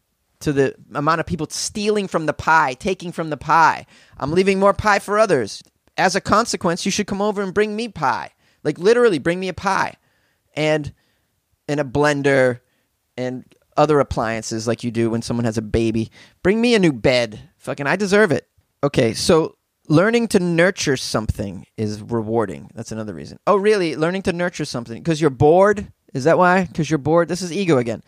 to 0.40 0.54
the 0.54 0.75
amount 0.94 1.21
of 1.21 1.26
people 1.26 1.47
stealing 1.50 2.09
from 2.09 2.25
the 2.25 2.32
pie, 2.32 2.75
taking 2.75 3.12
from 3.12 3.28
the 3.28 3.37
pie. 3.37 3.85
I'm 4.16 4.32
leaving 4.32 4.59
more 4.59 4.73
pie 4.73 5.00
for 5.00 5.18
others. 5.18 5.62
As 5.99 6.16
a 6.16 6.21
consequence, 6.21 6.87
you 6.87 6.90
should 6.90 7.06
come 7.06 7.21
over 7.21 7.42
and 7.42 7.52
bring 7.52 7.76
me 7.76 7.88
pie. 7.88 8.30
Like 8.64 8.78
literally 8.78 9.19
bring 9.19 9.40
me 9.40 9.49
a 9.49 9.54
pie. 9.54 9.97
And 10.54 10.92
and 11.69 11.81
a 11.81 11.85
blender 11.85 12.61
and 13.16 13.45
other 13.76 14.00
appliances 14.00 14.66
like 14.66 14.85
you 14.85 14.90
do 14.90 15.11
when 15.11 15.23
someone 15.23 15.45
has 15.45 15.57
a 15.57 15.62
baby. 15.62 16.11
Bring 16.42 16.61
me 16.61 16.75
a 16.75 16.78
new 16.78 16.92
bed. 16.92 17.50
Fucking 17.59 17.87
I 17.87 17.97
deserve 17.97 18.33
it. 18.33 18.49
Okay, 18.85 19.14
so 19.14 19.57
learning 19.88 20.28
to 20.28 20.40
nurture 20.40 20.97
something 20.97 21.66
is 21.76 22.02
rewarding. 22.02 22.71
That's 22.75 22.92
another 22.92 23.14
reason. 23.14 23.38
Oh, 23.47 23.57
really? 23.57 23.97
Learning 23.97 24.23
to 24.23 24.33
nurture 24.33 24.64
something 24.64 24.99
because 25.02 25.21
you're 25.21 25.31
bored? 25.31 25.92
Is 26.12 26.25
that 26.25 26.38
why? 26.38 26.64
Because 26.64 26.90
you're 26.90 26.99
bored? 26.99 27.28
This 27.28 27.42
is 27.42 27.52
ego 27.52 27.78
again. 27.78 28.02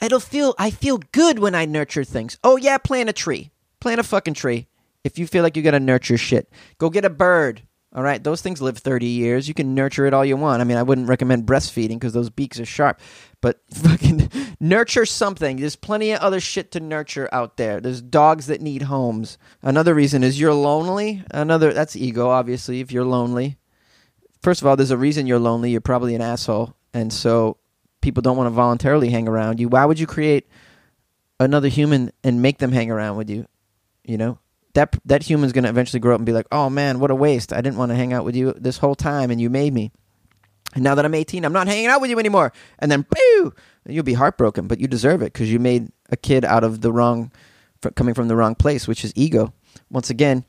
It'll 0.00 0.20
feel 0.20 0.54
I 0.58 0.70
feel 0.70 0.98
good 1.12 1.38
when 1.38 1.54
I 1.54 1.64
nurture 1.64 2.04
things. 2.04 2.38
Oh 2.42 2.56
yeah, 2.56 2.78
plant 2.78 3.08
a 3.08 3.12
tree. 3.12 3.50
Plant 3.80 4.00
a 4.00 4.04
fucking 4.04 4.34
tree. 4.34 4.66
If 5.04 5.18
you 5.18 5.26
feel 5.26 5.42
like 5.42 5.56
you 5.56 5.62
gotta 5.62 5.80
nurture 5.80 6.18
shit, 6.18 6.50
go 6.78 6.90
get 6.90 7.04
a 7.04 7.10
bird. 7.10 7.62
All 7.94 8.02
right, 8.02 8.24
those 8.24 8.40
things 8.40 8.62
live 8.62 8.78
30 8.78 9.04
years. 9.04 9.48
You 9.48 9.54
can 9.54 9.74
nurture 9.74 10.06
it 10.06 10.14
all 10.14 10.24
you 10.24 10.36
want. 10.38 10.62
I 10.62 10.64
mean, 10.64 10.78
I 10.78 10.82
wouldn't 10.82 11.08
recommend 11.08 11.44
breastfeeding 11.44 12.00
because 12.00 12.14
those 12.14 12.30
beaks 12.30 12.58
are 12.58 12.64
sharp, 12.64 13.00
but 13.42 13.60
fucking 13.70 14.30
nurture 14.60 15.04
something. 15.04 15.58
There's 15.58 15.76
plenty 15.76 16.12
of 16.12 16.20
other 16.20 16.40
shit 16.40 16.72
to 16.72 16.80
nurture 16.80 17.28
out 17.32 17.58
there. 17.58 17.80
There's 17.80 18.00
dogs 18.00 18.46
that 18.46 18.62
need 18.62 18.82
homes. 18.82 19.36
Another 19.60 19.94
reason 19.94 20.24
is 20.24 20.40
you're 20.40 20.54
lonely. 20.54 21.22
Another, 21.32 21.74
that's 21.74 21.94
ego, 21.94 22.30
obviously, 22.30 22.80
if 22.80 22.92
you're 22.92 23.04
lonely. 23.04 23.58
First 24.42 24.62
of 24.62 24.66
all, 24.66 24.76
there's 24.76 24.90
a 24.90 24.96
reason 24.96 25.26
you're 25.26 25.38
lonely. 25.38 25.70
You're 25.70 25.82
probably 25.82 26.14
an 26.14 26.22
asshole. 26.22 26.74
And 26.94 27.12
so 27.12 27.58
people 28.00 28.22
don't 28.22 28.38
want 28.38 28.46
to 28.46 28.52
voluntarily 28.52 29.10
hang 29.10 29.28
around 29.28 29.60
you. 29.60 29.68
Why 29.68 29.84
would 29.84 29.98
you 29.98 30.06
create 30.06 30.48
another 31.38 31.68
human 31.68 32.10
and 32.24 32.40
make 32.40 32.56
them 32.56 32.72
hang 32.72 32.90
around 32.90 33.18
with 33.18 33.28
you? 33.28 33.46
You 34.02 34.16
know? 34.16 34.38
That 34.74 34.98
that 35.04 35.22
human's 35.22 35.52
going 35.52 35.64
to 35.64 35.70
eventually 35.70 36.00
grow 36.00 36.14
up 36.14 36.18
and 36.18 36.26
be 36.26 36.32
like, 36.32 36.46
"Oh 36.50 36.70
man, 36.70 36.98
what 37.00 37.10
a 37.10 37.14
waste! 37.14 37.52
I 37.52 37.60
didn't 37.60 37.76
want 37.76 37.90
to 37.90 37.96
hang 37.96 38.12
out 38.12 38.24
with 38.24 38.36
you 38.36 38.54
this 38.56 38.78
whole 38.78 38.94
time, 38.94 39.30
and 39.30 39.40
you 39.40 39.50
made 39.50 39.72
me." 39.72 39.92
And 40.74 40.82
now 40.82 40.94
that 40.94 41.04
I'm 41.04 41.14
18, 41.14 41.44
I'm 41.44 41.52
not 41.52 41.66
hanging 41.66 41.86
out 41.86 42.00
with 42.00 42.10
you 42.10 42.18
anymore. 42.18 42.52
And 42.78 42.90
then, 42.90 43.04
boo, 43.08 43.52
you'll 43.86 44.04
be 44.04 44.14
heartbroken, 44.14 44.68
but 44.68 44.80
you 44.80 44.88
deserve 44.88 45.20
it 45.20 45.32
because 45.32 45.52
you 45.52 45.58
made 45.58 45.92
a 46.08 46.16
kid 46.16 46.44
out 46.44 46.64
of 46.64 46.80
the 46.80 46.92
wrong, 46.92 47.30
coming 47.94 48.14
from 48.14 48.28
the 48.28 48.36
wrong 48.36 48.54
place, 48.54 48.88
which 48.88 49.04
is 49.04 49.12
ego. 49.14 49.52
Once 49.90 50.08
again, 50.08 50.44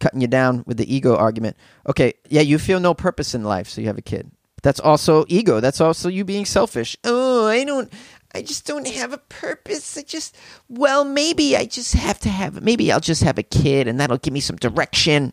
cutting 0.00 0.20
you 0.20 0.26
down 0.26 0.64
with 0.66 0.78
the 0.78 0.94
ego 0.94 1.16
argument. 1.16 1.56
Okay, 1.88 2.14
yeah, 2.28 2.40
you 2.40 2.58
feel 2.58 2.80
no 2.80 2.92
purpose 2.92 3.34
in 3.34 3.44
life, 3.44 3.68
so 3.68 3.80
you 3.80 3.86
have 3.86 3.98
a 3.98 4.02
kid. 4.02 4.30
That's 4.62 4.80
also 4.80 5.24
ego. 5.28 5.60
That's 5.60 5.80
also 5.80 6.08
you 6.08 6.24
being 6.24 6.46
selfish. 6.46 6.96
Oh, 7.04 7.46
I 7.46 7.64
don't 7.64 7.92
I 8.34 8.42
just 8.42 8.66
don't 8.66 8.86
have 8.88 9.12
a 9.12 9.18
purpose. 9.18 9.96
I 9.96 10.02
just, 10.02 10.36
well, 10.68 11.04
maybe 11.04 11.56
I 11.56 11.66
just 11.66 11.94
have 11.94 12.18
to 12.20 12.28
have, 12.28 12.62
maybe 12.62 12.90
I'll 12.90 13.00
just 13.00 13.22
have 13.22 13.38
a 13.38 13.42
kid 13.42 13.86
and 13.86 14.00
that'll 14.00 14.18
give 14.18 14.34
me 14.34 14.40
some 14.40 14.56
direction. 14.56 15.32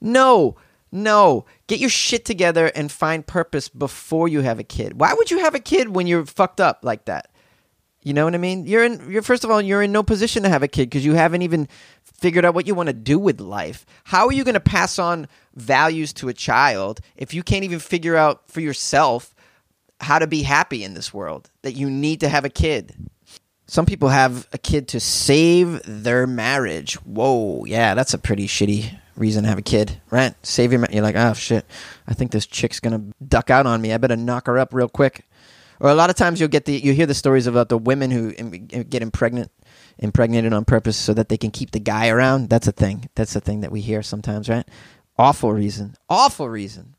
No, 0.00 0.56
no. 0.92 1.46
Get 1.66 1.80
your 1.80 1.90
shit 1.90 2.24
together 2.24 2.66
and 2.74 2.92
find 2.92 3.26
purpose 3.26 3.68
before 3.68 4.28
you 4.28 4.42
have 4.42 4.58
a 4.58 4.64
kid. 4.64 5.00
Why 5.00 5.14
would 5.14 5.30
you 5.30 5.40
have 5.40 5.54
a 5.54 5.60
kid 5.60 5.94
when 5.94 6.06
you're 6.06 6.26
fucked 6.26 6.60
up 6.60 6.80
like 6.82 7.06
that? 7.06 7.30
You 8.02 8.14
know 8.14 8.24
what 8.24 8.34
I 8.34 8.38
mean? 8.38 8.66
You're 8.66 8.84
in, 8.84 9.10
you're, 9.10 9.22
first 9.22 9.44
of 9.44 9.50
all, 9.50 9.60
you're 9.60 9.82
in 9.82 9.92
no 9.92 10.02
position 10.02 10.42
to 10.44 10.48
have 10.48 10.62
a 10.62 10.68
kid 10.68 10.86
because 10.86 11.04
you 11.04 11.14
haven't 11.14 11.42
even 11.42 11.68
figured 12.02 12.44
out 12.44 12.54
what 12.54 12.66
you 12.66 12.74
want 12.74 12.88
to 12.88 12.92
do 12.92 13.18
with 13.18 13.40
life. 13.40 13.84
How 14.04 14.26
are 14.26 14.32
you 14.32 14.44
going 14.44 14.54
to 14.54 14.60
pass 14.60 14.98
on 14.98 15.26
values 15.54 16.12
to 16.14 16.28
a 16.28 16.34
child 16.34 17.00
if 17.16 17.34
you 17.34 17.42
can't 17.42 17.64
even 17.64 17.80
figure 17.80 18.16
out 18.16 18.48
for 18.48 18.60
yourself 18.60 19.34
how 20.00 20.18
to 20.18 20.26
be 20.26 20.42
happy 20.42 20.84
in 20.84 20.94
this 20.94 21.12
world, 21.12 21.50
that 21.62 21.72
you 21.72 21.90
need 21.90 22.20
to 22.20 22.28
have 22.28 22.44
a 22.44 22.48
kid. 22.50 22.94
Some 23.66 23.84
people 23.84 24.08
have 24.08 24.48
a 24.52 24.58
kid 24.58 24.88
to 24.88 25.00
save 25.00 25.82
their 25.84 26.26
marriage. 26.26 26.94
Whoa, 27.04 27.64
yeah, 27.66 27.94
that's 27.94 28.14
a 28.14 28.18
pretty 28.18 28.46
shitty 28.46 28.98
reason 29.16 29.42
to 29.42 29.48
have 29.50 29.58
a 29.58 29.62
kid, 29.62 30.00
right? 30.10 30.34
Save 30.46 30.72
your. 30.72 30.80
Ma- 30.80 30.86
You're 30.90 31.02
like, 31.02 31.16
oh 31.16 31.34
shit, 31.34 31.66
I 32.06 32.14
think 32.14 32.30
this 32.30 32.46
chick's 32.46 32.80
gonna 32.80 33.02
duck 33.26 33.50
out 33.50 33.66
on 33.66 33.82
me. 33.82 33.92
I 33.92 33.98
better 33.98 34.16
knock 34.16 34.46
her 34.46 34.58
up 34.58 34.72
real 34.72 34.88
quick. 34.88 35.26
Or 35.80 35.90
a 35.90 35.94
lot 35.94 36.10
of 36.10 36.16
times 36.16 36.40
you'll 36.40 36.48
get 36.48 36.64
the 36.64 36.72
you 36.78 36.92
hear 36.92 37.06
the 37.06 37.14
stories 37.14 37.46
about 37.46 37.68
the 37.68 37.78
women 37.78 38.10
who 38.10 38.32
get 38.32 39.02
impregnant, 39.02 39.50
impregnated 39.98 40.52
on 40.52 40.64
purpose 40.64 40.96
so 40.96 41.12
that 41.14 41.28
they 41.28 41.36
can 41.36 41.50
keep 41.50 41.70
the 41.72 41.78
guy 41.78 42.08
around. 42.08 42.48
That's 42.48 42.66
a 42.68 42.72
thing. 42.72 43.08
That's 43.16 43.36
a 43.36 43.40
thing 43.40 43.60
that 43.60 43.70
we 43.70 43.80
hear 43.80 44.02
sometimes, 44.02 44.48
right? 44.48 44.66
Awful 45.18 45.52
reason. 45.52 45.94
Awful 46.08 46.48
reason. 46.48 46.94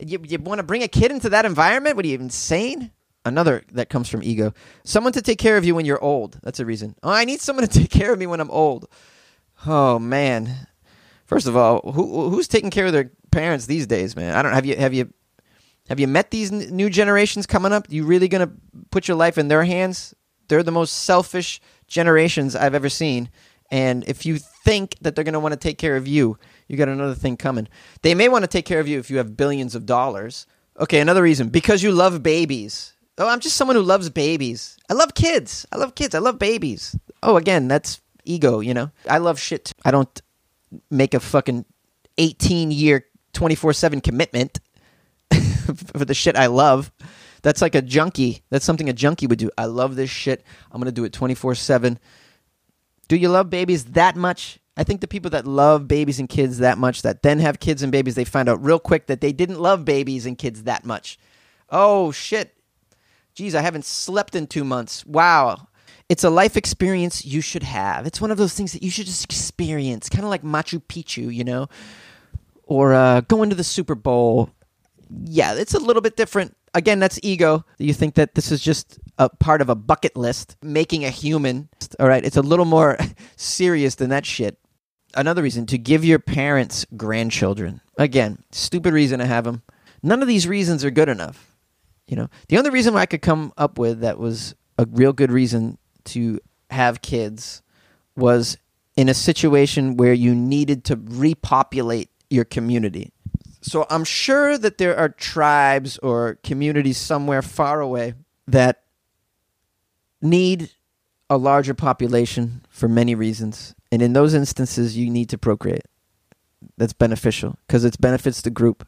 You, 0.00 0.20
you 0.26 0.38
want 0.38 0.58
to 0.58 0.62
bring 0.62 0.82
a 0.82 0.88
kid 0.88 1.10
into 1.10 1.28
that 1.30 1.44
environment? 1.44 1.96
What 1.96 2.04
are 2.04 2.08
you 2.08 2.18
insane? 2.18 2.90
Another 3.24 3.64
that 3.72 3.88
comes 3.88 4.08
from 4.08 4.22
ego. 4.22 4.52
Someone 4.84 5.12
to 5.14 5.22
take 5.22 5.38
care 5.38 5.56
of 5.56 5.64
you 5.64 5.74
when 5.74 5.84
you're 5.84 6.02
old. 6.02 6.38
That's 6.42 6.60
a 6.60 6.66
reason. 6.66 6.94
Oh, 7.02 7.10
I 7.10 7.24
need 7.24 7.40
someone 7.40 7.66
to 7.66 7.78
take 7.80 7.90
care 7.90 8.12
of 8.12 8.18
me 8.18 8.26
when 8.26 8.40
I'm 8.40 8.50
old. 8.50 8.88
Oh 9.66 9.98
man. 9.98 10.68
First 11.24 11.48
of 11.48 11.56
all, 11.56 11.80
who 11.92 12.30
who's 12.30 12.46
taking 12.46 12.70
care 12.70 12.86
of 12.86 12.92
their 12.92 13.10
parents 13.32 13.66
these 13.66 13.86
days, 13.86 14.14
man? 14.14 14.36
I 14.36 14.42
don't 14.42 14.52
have 14.52 14.64
you 14.64 14.76
have 14.76 14.94
you 14.94 15.12
have 15.88 16.00
you 16.00 16.06
met 16.06 16.30
these 16.30 16.52
n- 16.52 16.68
new 16.70 16.90
generations 16.90 17.46
coming 17.46 17.72
up? 17.72 17.86
You 17.88 18.04
really 18.04 18.28
going 18.28 18.46
to 18.46 18.54
put 18.90 19.08
your 19.08 19.16
life 19.16 19.38
in 19.38 19.48
their 19.48 19.64
hands? 19.64 20.14
They're 20.48 20.62
the 20.62 20.72
most 20.72 21.04
selfish 21.04 21.60
generations 21.86 22.56
I've 22.56 22.74
ever 22.74 22.88
seen. 22.88 23.30
And 23.70 24.04
if 24.08 24.26
you 24.26 24.38
think 24.38 24.96
that 25.00 25.14
they're 25.14 25.24
going 25.24 25.34
to 25.34 25.40
want 25.40 25.52
to 25.52 25.58
take 25.58 25.78
care 25.78 25.96
of 25.96 26.06
you, 26.06 26.38
you 26.68 26.76
got 26.76 26.88
another 26.88 27.14
thing 27.14 27.36
coming. 27.36 27.68
They 28.02 28.14
may 28.14 28.28
want 28.28 28.42
to 28.44 28.48
take 28.48 28.66
care 28.66 28.80
of 28.80 28.88
you 28.88 28.98
if 28.98 29.10
you 29.10 29.18
have 29.18 29.36
billions 29.36 29.74
of 29.74 29.86
dollars. 29.86 30.46
Okay, 30.78 31.00
another 31.00 31.22
reason 31.22 31.48
because 31.48 31.82
you 31.82 31.92
love 31.92 32.22
babies. 32.22 32.94
Oh, 33.18 33.28
I'm 33.28 33.40
just 33.40 33.56
someone 33.56 33.76
who 33.76 33.82
loves 33.82 34.10
babies. 34.10 34.76
I 34.90 34.94
love 34.94 35.14
kids. 35.14 35.66
I 35.72 35.76
love 35.76 35.94
kids. 35.94 36.14
I 36.14 36.18
love 36.18 36.38
babies. 36.38 36.94
Oh, 37.22 37.36
again, 37.36 37.66
that's 37.66 38.00
ego, 38.24 38.60
you 38.60 38.74
know? 38.74 38.90
I 39.08 39.18
love 39.18 39.40
shit. 39.40 39.72
I 39.84 39.90
don't 39.90 40.20
make 40.90 41.14
a 41.14 41.20
fucking 41.20 41.64
18 42.18 42.70
year, 42.70 43.06
24 43.32 43.72
7 43.72 44.00
commitment 44.02 44.58
for 45.94 46.04
the 46.04 46.14
shit 46.14 46.36
I 46.36 46.46
love. 46.46 46.92
That's 47.42 47.62
like 47.62 47.74
a 47.74 47.82
junkie. 47.82 48.42
That's 48.50 48.64
something 48.64 48.88
a 48.88 48.92
junkie 48.92 49.26
would 49.26 49.38
do. 49.38 49.50
I 49.56 49.66
love 49.66 49.96
this 49.96 50.10
shit. 50.10 50.44
I'm 50.70 50.80
going 50.80 50.86
to 50.86 50.92
do 50.92 51.04
it 51.04 51.12
24 51.12 51.54
7. 51.54 51.98
Do 53.08 53.16
you 53.16 53.28
love 53.28 53.48
babies 53.48 53.84
that 53.86 54.16
much? 54.16 54.58
I 54.76 54.84
think 54.84 55.00
the 55.00 55.08
people 55.08 55.30
that 55.30 55.46
love 55.46 55.88
babies 55.88 56.18
and 56.18 56.28
kids 56.28 56.58
that 56.58 56.78
much, 56.78 57.02
that 57.02 57.22
then 57.22 57.38
have 57.38 57.60
kids 57.60 57.82
and 57.82 57.90
babies, 57.90 58.14
they 58.14 58.24
find 58.24 58.48
out 58.48 58.62
real 58.62 58.78
quick 58.78 59.06
that 59.06 59.20
they 59.20 59.32
didn't 59.32 59.60
love 59.60 59.84
babies 59.84 60.26
and 60.26 60.36
kids 60.36 60.64
that 60.64 60.84
much. 60.84 61.18
Oh, 61.70 62.12
shit. 62.12 62.54
Geez, 63.34 63.54
I 63.54 63.62
haven't 63.62 63.84
slept 63.84 64.34
in 64.34 64.46
two 64.46 64.64
months. 64.64 65.04
Wow. 65.06 65.68
It's 66.08 66.24
a 66.24 66.30
life 66.30 66.56
experience 66.56 67.24
you 67.24 67.40
should 67.40 67.62
have. 67.62 68.06
It's 68.06 68.20
one 68.20 68.30
of 68.30 68.38
those 68.38 68.54
things 68.54 68.72
that 68.72 68.82
you 68.82 68.90
should 68.90 69.06
just 69.06 69.24
experience, 69.24 70.08
kind 70.08 70.24
of 70.24 70.30
like 70.30 70.42
Machu 70.42 70.80
Picchu, 70.80 71.34
you 71.34 71.42
know, 71.42 71.68
or 72.64 72.94
uh, 72.94 73.22
going 73.22 73.50
to 73.50 73.56
the 73.56 73.64
Super 73.64 73.94
Bowl. 73.94 74.50
Yeah, 75.24 75.54
it's 75.54 75.74
a 75.74 75.80
little 75.80 76.02
bit 76.02 76.16
different 76.16 76.56
again, 76.76 77.00
that's 77.00 77.18
ego. 77.22 77.64
You 77.78 77.94
think 77.94 78.14
that 78.14 78.34
this 78.34 78.52
is 78.52 78.60
just 78.60 79.00
a 79.18 79.28
part 79.28 79.60
of 79.60 79.68
a 79.68 79.74
bucket 79.74 80.16
list, 80.16 80.56
making 80.62 81.04
a 81.04 81.10
human. 81.10 81.68
All 81.98 82.06
right, 82.06 82.24
it's 82.24 82.36
a 82.36 82.42
little 82.42 82.64
more 82.64 82.98
serious 83.36 83.96
than 83.96 84.10
that 84.10 84.24
shit. 84.24 84.58
Another 85.14 85.42
reason 85.42 85.66
to 85.66 85.78
give 85.78 86.04
your 86.04 86.18
parents 86.18 86.86
grandchildren. 86.96 87.80
Again, 87.96 88.42
stupid 88.50 88.92
reason 88.92 89.18
to 89.20 89.26
have 89.26 89.44
them. 89.44 89.62
None 90.02 90.20
of 90.22 90.28
these 90.28 90.46
reasons 90.46 90.84
are 90.84 90.90
good 90.90 91.08
enough. 91.08 91.56
You 92.06 92.16
know, 92.16 92.28
the 92.48 92.58
only 92.58 92.70
reason 92.70 92.94
I 92.94 93.06
could 93.06 93.22
come 93.22 93.52
up 93.56 93.78
with 93.78 94.00
that 94.00 94.18
was 94.18 94.54
a 94.78 94.86
real 94.90 95.12
good 95.12 95.32
reason 95.32 95.78
to 96.06 96.40
have 96.70 97.02
kids 97.02 97.62
was 98.16 98.58
in 98.96 99.08
a 99.08 99.14
situation 99.14 99.96
where 99.96 100.12
you 100.12 100.34
needed 100.34 100.84
to 100.84 100.96
repopulate 100.96 102.10
your 102.30 102.44
community. 102.44 103.12
So 103.60 103.86
I'm 103.90 104.04
sure 104.04 104.56
that 104.58 104.78
there 104.78 104.96
are 104.96 105.08
tribes 105.08 105.98
or 105.98 106.38
communities 106.44 106.98
somewhere 106.98 107.42
far 107.42 107.80
away 107.80 108.14
that 108.46 108.84
need 110.22 110.70
a 111.28 111.36
larger 111.36 111.74
population 111.74 112.64
for 112.70 112.88
many 112.88 113.14
reasons. 113.14 113.74
And 113.96 114.02
in 114.02 114.12
those 114.12 114.34
instances, 114.34 114.94
you 114.94 115.08
need 115.08 115.30
to 115.30 115.38
procreate. 115.38 115.86
That's 116.76 116.92
beneficial 116.92 117.56
because 117.66 117.82
it 117.82 117.98
benefits 117.98 118.42
the 118.42 118.50
group 118.50 118.86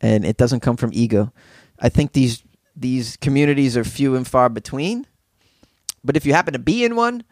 and 0.00 0.24
it 0.24 0.36
doesn't 0.36 0.60
come 0.60 0.76
from 0.76 0.90
ego. 0.92 1.32
I 1.80 1.88
think 1.88 2.12
these 2.12 2.44
these 2.76 3.16
communities 3.16 3.76
are 3.76 3.82
few 3.82 4.14
and 4.14 4.24
far 4.24 4.48
between. 4.48 5.08
But 6.04 6.16
if 6.16 6.24
you 6.24 6.32
happen 6.32 6.52
to 6.52 6.60
be 6.60 6.84
in 6.84 6.94
one, 6.94 7.24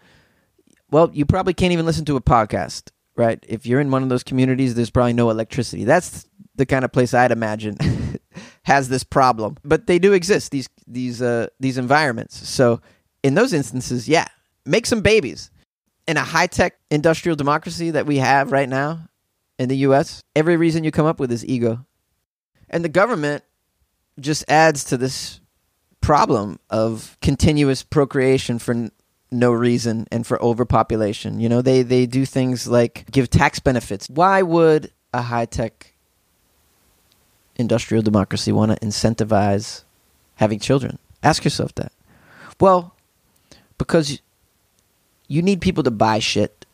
well, 0.91 1.09
you 1.13 1.25
probably 1.25 1.55
can't 1.55 1.73
even 1.73 1.87
listen 1.87 2.05
to 2.07 2.17
a 2.17 2.21
podcast, 2.21 2.91
right? 3.15 3.39
If 3.49 3.65
you're 3.65 3.79
in 3.79 3.93
one 3.93 4.03
of 4.03 4.09
those 4.09 4.25
communities, 4.25 4.75
there's 4.75 4.91
probably 4.91 5.13
no 5.13 5.31
electricity. 5.31 5.85
That's 5.85 6.27
the 6.57 6.67
kind 6.67 6.85
of 6.85 6.91
place 6.91 7.15
I'd 7.15 7.31
imagine 7.31 7.77
has 8.65 8.89
this 8.89 9.05
problem. 9.05 9.57
But 9.63 9.87
they 9.87 10.01
do 10.01 10.15
exist 10.15 10.51
these 10.51 10.69
these 10.89 11.23
uh, 11.23 11.47
these 11.61 11.79
environments. 11.79 12.49
So 12.49 12.81
in 13.23 13.37
those 13.37 13.53
instances, 13.53 14.09
yeah, 14.09 14.27
make 14.67 14.85
some 14.85 15.01
babies. 15.01 15.53
In 16.09 16.16
a 16.16 16.25
high 16.25 16.49
tech 16.49 16.77
industrial 16.90 17.37
democracy 17.37 17.92
that 17.92 18.07
we 18.07 18.16
have 18.16 18.51
right 18.51 18.68
now 18.68 19.09
in 19.59 19.68
the 19.68 19.77
U.S., 19.79 20.25
every 20.35 20.57
reason 20.57 20.83
you 20.83 20.90
come 20.90 21.07
up 21.07 21.21
with 21.21 21.31
is 21.31 21.47
ego, 21.47 21.85
and 22.71 22.85
the 22.85 22.88
government 22.88 23.44
just 24.18 24.44
adds 24.49 24.83
to 24.85 24.97
this 24.97 25.40
problem 26.01 26.59
of 26.71 27.16
continuous 27.21 27.83
procreation 27.83 28.59
for 28.59 28.73
n- 28.73 28.90
no 29.31 29.53
reason 29.53 30.07
and 30.11 30.27
for 30.27 30.42
overpopulation. 30.42 31.40
You 31.40 31.49
know, 31.49 31.62
they 31.62 31.83
they 31.83 32.07
do 32.07 32.25
things 32.25 32.66
like 32.66 33.11
give 33.11 33.29
tax 33.29 33.59
benefits. 33.59 34.09
Why 34.09 34.42
would 34.42 34.90
a 35.12 35.23
high 35.23 35.44
tech 35.47 35.94
industrial 37.57 38.03
democracy 38.03 38.53
want 38.53 38.73
to 38.73 38.79
incentivize 38.87 39.85
having 40.37 40.59
children? 40.59 40.99
Ask 41.23 41.44
yourself 41.44 41.75
that. 41.75 41.92
Well, 42.61 42.94
because 43.77 44.21
you 45.29 45.43
need 45.43 45.61
people 45.61 45.85
to 45.85 45.91
buy 45.91 46.19
shit. 46.19 46.67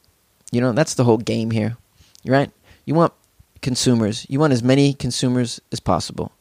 You 0.50 0.60
know, 0.60 0.72
that's 0.72 0.94
the 0.94 1.04
whole 1.04 1.18
game 1.18 1.50
here. 1.50 1.76
Right? 2.24 2.50
You 2.86 2.94
want 2.94 3.12
consumers. 3.60 4.26
You 4.28 4.38
want 4.38 4.52
as 4.52 4.62
many 4.62 4.94
consumers 4.94 5.60
as 5.72 5.80
possible. 5.80 6.32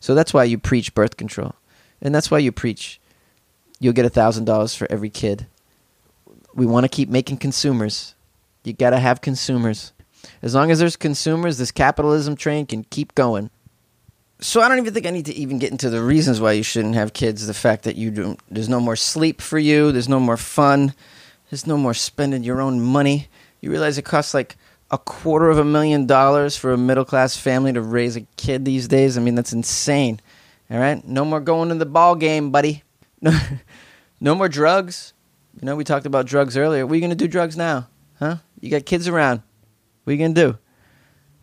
So 0.00 0.14
that's 0.14 0.32
why 0.32 0.44
you 0.44 0.58
preach 0.58 0.94
birth 0.94 1.16
control. 1.16 1.54
And 2.00 2.14
that's 2.14 2.30
why 2.30 2.38
you 2.38 2.52
preach 2.52 3.00
you'll 3.78 3.92
get 3.92 4.10
$1,000 4.10 4.76
for 4.76 4.86
every 4.90 5.10
kid. 5.10 5.46
We 6.54 6.66
want 6.66 6.84
to 6.84 6.88
keep 6.88 7.08
making 7.08 7.38
consumers. 7.38 8.14
You 8.64 8.72
got 8.72 8.90
to 8.90 8.98
have 8.98 9.20
consumers. 9.20 9.92
As 10.42 10.54
long 10.54 10.70
as 10.70 10.78
there's 10.78 10.96
consumers, 10.96 11.58
this 11.58 11.70
capitalism 11.70 12.36
train 12.36 12.66
can 12.66 12.84
keep 12.84 13.14
going. 13.14 13.50
So 14.40 14.60
I 14.60 14.68
don't 14.68 14.78
even 14.78 14.92
think 14.92 15.06
I 15.06 15.10
need 15.10 15.26
to 15.26 15.34
even 15.34 15.58
get 15.58 15.70
into 15.70 15.88
the 15.88 16.02
reasons 16.02 16.40
why 16.40 16.52
you 16.52 16.62
shouldn't 16.62 16.94
have 16.94 17.12
kids. 17.12 17.46
The 17.46 17.54
fact 17.54 17.84
that 17.84 17.96
you 17.96 18.10
don't, 18.10 18.40
there's 18.50 18.68
no 18.68 18.80
more 18.80 18.96
sleep 18.96 19.40
for 19.40 19.58
you, 19.58 19.92
there's 19.92 20.08
no 20.08 20.20
more 20.20 20.36
fun, 20.36 20.94
there's 21.50 21.66
no 21.66 21.76
more 21.76 21.94
spending 21.94 22.42
your 22.42 22.60
own 22.60 22.80
money. 22.80 23.28
You 23.60 23.70
realize 23.70 23.98
it 23.98 24.04
costs 24.04 24.34
like 24.34 24.56
a 24.90 24.98
quarter 24.98 25.50
of 25.50 25.58
a 25.58 25.64
million 25.64 26.06
dollars 26.06 26.56
for 26.56 26.72
a 26.72 26.78
middle 26.78 27.04
class 27.04 27.36
family 27.36 27.72
to 27.72 27.80
raise 27.80 28.16
a 28.16 28.22
kid 28.36 28.64
these 28.64 28.88
days. 28.88 29.16
I 29.16 29.20
mean, 29.20 29.34
that's 29.34 29.52
insane. 29.52 30.20
All 30.70 30.78
right, 30.78 31.06
no 31.06 31.24
more 31.24 31.40
going 31.40 31.68
to 31.68 31.74
the 31.76 31.86
ball 31.86 32.16
game, 32.16 32.50
buddy. 32.50 32.82
No, 33.20 33.38
no 34.20 34.34
more 34.34 34.48
drugs. 34.48 35.12
You 35.60 35.66
know, 35.66 35.76
we 35.76 35.84
talked 35.84 36.06
about 36.06 36.26
drugs 36.26 36.56
earlier. 36.56 36.84
What 36.84 36.92
are 36.92 36.96
you 36.96 37.00
gonna 37.00 37.14
do 37.14 37.28
drugs 37.28 37.56
now? 37.56 37.88
Huh? 38.18 38.36
You 38.60 38.70
got 38.70 38.84
kids 38.84 39.08
around. 39.08 39.42
What 40.04 40.10
are 40.10 40.14
you 40.14 40.22
gonna 40.22 40.34
do? 40.34 40.58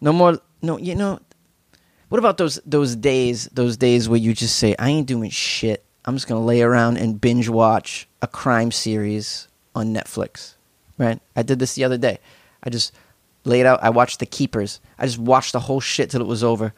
No 0.02 0.14
more. 0.14 0.40
No, 0.62 0.78
you 0.78 0.96
know. 0.96 1.20
What 2.10 2.20
about 2.20 2.38
those 2.38 2.60
those 2.66 2.96
days? 2.96 3.50
Those 3.54 3.78
days 3.78 4.08
where 4.08 4.20
you 4.20 4.34
just 4.34 4.58
say, 4.58 4.76
"I 4.78 4.90
ain't 4.90 5.08
doing 5.08 5.30
shit. 5.32 5.86
I'm 6.06 6.16
just 6.16 6.28
gonna 6.28 6.46
lay 6.46 6.62
around 6.62 6.98
and 6.98 7.20
binge 7.20 7.50
watch 7.50 8.08
a 8.22 8.28
crime 8.28 8.72
series 8.72 9.48
on 9.76 9.94
Netflix." 9.94 10.56
Right? 10.98 11.20
I 11.36 11.44
did 11.44 11.60
this 11.60 11.76
the 11.76 11.84
other 11.84 11.98
day. 11.98 12.20
I 12.64 12.70
just 12.70 12.94
laid 13.46 13.66
out. 13.66 13.84
I 13.84 13.90
watched 13.90 14.20
The 14.20 14.26
Keepers. 14.26 14.80
I 14.98 15.06
just 15.06 15.18
watched 15.18 15.54
the 15.54 15.62
whole 15.62 15.80
shit 15.80 16.10
till 16.10 16.22
it 16.22 16.28
was 16.28 16.44
over. 16.44 16.74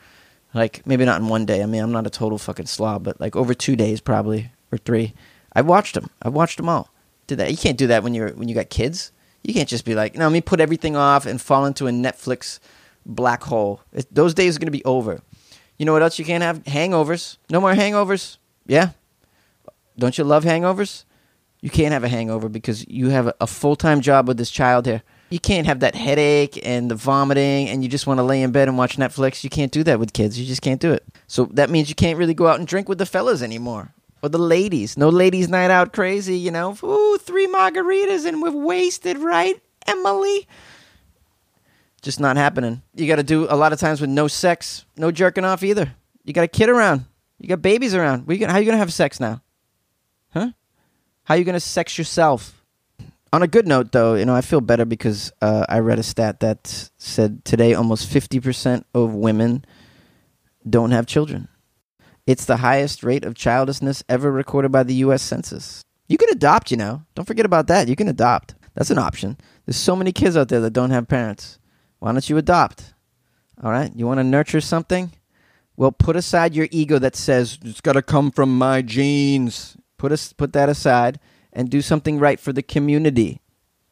Like 0.53 0.86
maybe 0.88 1.05
not 1.05 1.21
in 1.21 1.27
one 1.27 1.45
day. 1.45 1.62
I 1.62 1.65
mean, 1.65 1.84
I'm 1.84 1.91
not 1.91 2.08
a 2.08 2.10
total 2.10 2.38
fucking 2.38 2.67
slob, 2.67 3.03
but 3.03 3.19
like 3.19 3.36
over 3.36 3.53
two 3.53 3.75
days 3.75 3.99
probably 3.99 4.51
or 4.71 4.77
three. 4.77 5.13
I 5.53 5.62
watched 5.62 5.95
them. 5.95 6.10
I 6.21 6.29
watched 6.29 6.58
them 6.58 6.69
all. 6.69 6.89
Did 7.27 7.39
that? 7.39 7.51
You 7.51 7.58
can't 7.58 7.77
do 7.77 7.88
that 7.88 8.03
when 8.03 8.13
you're 8.13 8.29
when 8.29 8.47
you 8.47 8.55
got 8.55 8.69
kids. 8.69 9.12
You 9.43 9.53
can't 9.53 9.69
just 9.69 9.86
be 9.86 9.95
like, 9.95 10.15
no, 10.15 10.25
let 10.25 10.34
me 10.34 10.41
put 10.41 10.60
everything 10.60 10.95
off 10.95 11.25
and 11.25 11.39
fall 11.41 11.65
into 11.65 11.88
a 11.88 11.91
Netflix 11.91 12.60
black 13.05 13.43
hole. 13.43 13.81
It, 13.93 14.08
those 14.13 14.34
days 14.34 14.55
are 14.55 14.60
gonna 14.60 14.71
be 14.71 14.86
over. 14.86 15.21
You 15.77 15.86
know 15.86 15.93
what 15.93 16.01
else 16.01 16.17
you 16.17 16.25
can't 16.25 16.43
have? 16.43 16.63
Hangovers. 16.63 17.38
No 17.49 17.60
more 17.60 17.73
hangovers. 17.73 18.38
Yeah. 18.65 18.91
Don't 19.97 20.17
you 20.17 20.23
love 20.23 20.45
hangovers? 20.45 21.03
You 21.61 21.69
can't 21.69 21.93
have 21.93 22.03
a 22.03 22.09
hangover 22.09 22.49
because 22.49 22.87
you 22.87 23.09
have 23.09 23.33
a, 23.39 23.47
full 23.47 23.75
time 23.75 24.01
job 24.01 24.27
with 24.27 24.37
this 24.37 24.51
child 24.51 24.85
here. 24.85 25.01
You 25.29 25.39
can't 25.39 25.65
have 25.65 25.79
that 25.79 25.95
headache 25.95 26.59
and 26.63 26.91
the 26.91 26.95
vomiting 26.95 27.69
and 27.69 27.81
you 27.81 27.89
just 27.89 28.05
want 28.05 28.19
to 28.19 28.23
lay 28.23 28.43
in 28.43 28.51
bed 28.51 28.67
and 28.67 28.77
watch 28.77 28.97
Netflix. 28.97 29.43
You 29.43 29.49
can't 29.49 29.71
do 29.71 29.83
that 29.83 29.99
with 29.99 30.13
kids. 30.13 30.39
You 30.39 30.45
just 30.45 30.61
can't 30.61 30.79
do 30.79 30.91
it. 30.93 31.03
So 31.27 31.45
that 31.53 31.69
means 31.69 31.89
you 31.89 31.95
can't 31.95 32.19
really 32.19 32.35
go 32.35 32.47
out 32.47 32.59
and 32.59 32.67
drink 32.67 32.87
with 32.87 32.99
the 32.99 33.05
fellas 33.05 33.41
anymore. 33.41 33.93
Or 34.21 34.29
the 34.29 34.37
ladies. 34.37 34.97
No 34.97 35.09
ladies' 35.09 35.49
night 35.49 35.71
out 35.71 35.93
crazy, 35.93 36.37
you 36.37 36.51
know. 36.51 36.77
Ooh, 36.83 37.17
three 37.17 37.47
margaritas 37.47 38.25
and 38.25 38.41
we're 38.41 38.51
wasted, 38.51 39.17
right, 39.17 39.59
Emily? 39.87 40.47
Just 42.01 42.19
not 42.19 42.37
happening. 42.37 42.83
You 42.93 43.07
got 43.07 43.15
to 43.15 43.23
do 43.23 43.47
a 43.49 43.55
lot 43.55 43.73
of 43.73 43.79
times 43.79 44.01
with 44.01 44.11
no 44.11 44.27
sex, 44.27 44.85
no 44.97 45.11
jerking 45.11 45.45
off 45.45 45.63
either. 45.63 45.91
You 46.23 46.33
got 46.33 46.43
a 46.43 46.47
kid 46.47 46.69
around. 46.69 47.05
You 47.39 47.49
got 47.49 47.61
babies 47.61 47.95
around. 47.95 48.27
What 48.27 48.33
you 48.35 48.39
gonna, 48.39 48.53
how 48.53 48.59
you 48.59 48.65
going 48.65 48.75
to 48.75 48.79
have 48.79 48.93
sex 48.93 49.19
now? 49.19 49.41
How 51.25 51.33
you 51.33 51.43
going 51.43 51.53
to 51.53 51.59
sex 51.59 51.97
yourself? 51.97 52.63
On 53.33 53.41
a 53.41 53.47
good 53.47 53.67
note, 53.67 53.91
though, 53.91 54.13
you 54.13 54.25
know, 54.25 54.35
I 54.35 54.41
feel 54.41 54.61
better 54.61 54.85
because 54.85 55.31
uh, 55.41 55.65
I 55.67 55.79
read 55.79 55.97
a 55.97 56.03
stat 56.03 56.39
that 56.41 56.91
said 56.99 57.43
today 57.43 57.73
almost 57.73 58.07
50% 58.07 58.83
of 58.93 59.11
women 59.13 59.65
don't 60.69 60.91
have 60.91 61.07
children. 61.07 61.47
It's 62.27 62.45
the 62.45 62.57
highest 62.57 63.03
rate 63.03 63.25
of 63.25 63.33
childlessness 63.33 64.03
ever 64.07 64.31
recorded 64.31 64.71
by 64.71 64.83
the 64.83 64.93
U.S. 65.05 65.23
Census. 65.23 65.83
You 66.07 66.19
can 66.19 66.29
adopt, 66.29 66.69
you 66.69 66.77
know. 66.77 67.01
Don't 67.15 67.25
forget 67.25 67.45
about 67.45 67.65
that. 67.67 67.88
You 67.88 67.95
can 67.95 68.07
adopt. 68.07 68.53
That's 68.75 68.91
an 68.91 68.99
option. 68.99 69.38
There's 69.65 69.77
so 69.77 69.95
many 69.95 70.11
kids 70.11 70.38
out 70.38 70.49
there 70.49 70.61
that 70.61 70.73
don't 70.73 70.91
have 70.91 71.07
parents. 71.07 71.57
Why 71.97 72.11
don't 72.11 72.29
you 72.29 72.38
adopt? 72.38 72.93
All 73.63 73.71
right? 73.71 73.91
You 73.95 74.05
want 74.05 74.19
to 74.19 74.23
nurture 74.23 74.61
something? 74.61 75.11
Well, 75.75 75.91
put 75.91 76.15
aside 76.15 76.53
your 76.53 76.67
ego 76.69 76.99
that 76.99 77.15
says 77.15 77.57
it's 77.63 77.81
got 77.81 77.93
to 77.93 78.03
come 78.03 78.29
from 78.29 78.55
my 78.55 78.83
genes. 78.83 79.75
Put 79.97 80.12
us 80.12 80.34
put 80.34 80.53
that 80.53 80.69
aside 80.69 81.19
and 81.53 81.69
do 81.69 81.81
something 81.81 82.19
right 82.19 82.39
for 82.39 82.53
the 82.53 82.63
community. 82.63 83.41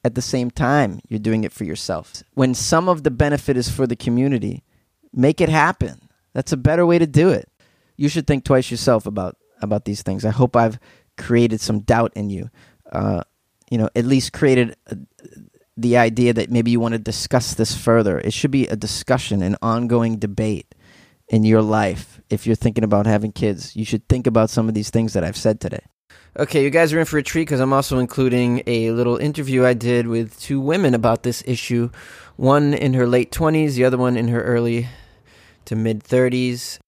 At 0.06 0.16
the 0.16 0.22
same 0.22 0.52
time, 0.52 1.00
you're 1.08 1.20
doing 1.20 1.46
it 1.46 1.54
for 1.54 1.63
yourself. 1.63 2.24
When 2.34 2.54
some 2.54 2.89
of 2.89 3.04
the 3.04 3.12
benefit 3.12 3.56
is 3.56 3.70
for 3.70 3.88
the 3.88 3.96
community, 3.96 4.63
make 5.13 5.39
it 5.39 5.48
happen. 5.48 6.10
That's 6.34 6.52
a 6.52 6.58
better 6.58 6.86
way 6.86 7.00
to 7.00 7.08
do 7.08 7.30
it. 7.30 7.50
You 7.96 8.10
should 8.10 8.28
think 8.28 8.44
twice 8.44 8.70
yourself 8.70 9.06
about 9.06 9.38
about 9.62 9.86
these 9.86 10.02
things. 10.04 10.26
I 10.26 10.32
hope 10.32 10.56
I've 10.56 10.78
created 11.18 11.62
some 11.62 11.80
doubt 11.80 12.12
in 12.16 12.30
you. 12.30 12.50
Uh, 12.92 13.24
you 13.72 13.78
know, 13.78 13.89
at 13.96 14.06
least 14.06 14.34
created 14.34 14.76
uh 14.92 14.96
the 15.76 15.98
idea 15.98 16.34
that 16.34 16.52
maybe 16.52 16.72
you 16.72 16.80
want 16.80 16.94
to 16.94 17.00
discuss 17.00 17.56
this 17.56 17.76
further. 17.76 18.20
It 18.20 18.34
should 18.34 18.52
be 18.52 18.68
a 18.68 18.76
discussion, 18.76 19.42
an 19.42 19.58
ongoing 19.62 20.20
debate 20.20 20.76
in 21.30 21.44
your 21.44 21.62
life. 21.62 22.22
If 22.30 22.46
you're 22.46 22.56
thinking 22.56 22.84
about 22.84 23.08
having 23.08 23.32
kids, 23.32 23.76
you 23.76 23.86
should 23.86 24.08
think 24.08 24.28
about 24.28 24.50
some 24.50 24.68
of 24.68 24.76
these 24.76 24.89
things 24.92 25.13
that 25.13 25.24
I've 25.24 25.38
said 25.38 25.60
today. 25.60 25.84
Okay, 26.36 26.63
you 26.63 26.72
guys 26.72 26.91
are 26.93 27.00
in 27.00 27.06
for 27.06 27.19
a 27.19 27.24
treat 27.24 27.43
because 27.43 27.60
I'm 27.60 27.74
also 27.74 28.00
including 28.00 28.63
a 28.65 28.89
little 28.89 29.17
interview 29.17 29.65
I 29.65 29.76
did 29.76 30.08
with 30.08 30.39
two 30.39 30.60
women 30.60 30.96
about 30.96 31.22
this 31.22 31.43
issue. 31.46 31.91
One 32.38 32.74
in 32.74 32.96
her 32.96 33.06
late 33.06 33.32
20s, 33.32 33.76
the 33.76 33.86
other 33.86 33.98
one 34.00 34.17
in 34.17 34.30
her 34.30 34.41
early 34.41 34.88
to 35.65 35.76
mid 35.76 36.04
30s. 36.04 36.80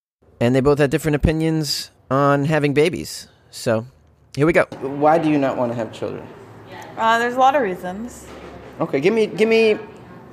And 0.41 0.55
they 0.55 0.61
both 0.61 0.79
had 0.79 0.89
different 0.89 1.15
opinions 1.15 1.91
on 2.09 2.45
having 2.45 2.73
babies. 2.73 3.27
So 3.51 3.85
here 4.35 4.47
we 4.47 4.53
go. 4.53 4.63
Why 4.81 5.19
do 5.19 5.29
you 5.29 5.37
not 5.37 5.57
want 5.57 5.71
to 5.71 5.75
have 5.75 5.93
children? 5.93 6.27
Uh, 6.97 7.19
there's 7.19 7.35
a 7.35 7.39
lot 7.39 7.55
of 7.55 7.61
reasons. 7.61 8.25
Okay, 8.81 8.99
give 8.99 9.13
me 9.13 9.27
give 9.27 9.47
me 9.47 9.77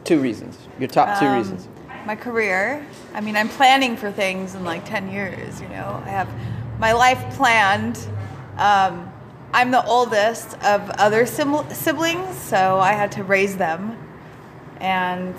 two 0.05 0.21
reasons. 0.21 0.57
Your 0.79 0.89
top 0.89 1.21
two 1.21 1.27
Um, 1.27 1.37
reasons. 1.37 1.69
My 2.07 2.17
career. 2.17 2.85
I 3.15 3.21
mean, 3.21 3.37
I'm 3.37 3.51
planning 3.51 3.95
for 3.95 4.11
things 4.11 4.55
in 4.55 4.65
like 4.65 4.87
10 4.87 5.13
years, 5.13 5.61
you 5.61 5.69
know. 5.69 6.03
I 6.07 6.09
have 6.09 6.29
my 6.79 6.93
life 6.93 7.23
planned. 7.37 7.99
Um, 8.57 9.13
I'm 9.55 9.71
the 9.71 9.85
oldest 9.85 10.55
of 10.63 10.89
other 10.91 11.27
sim- 11.27 11.69
siblings, 11.73 12.37
so 12.39 12.79
I 12.81 12.93
had 12.93 13.13
to 13.13 13.25
raise 13.25 13.57
them. 13.57 13.97
And 14.81 15.35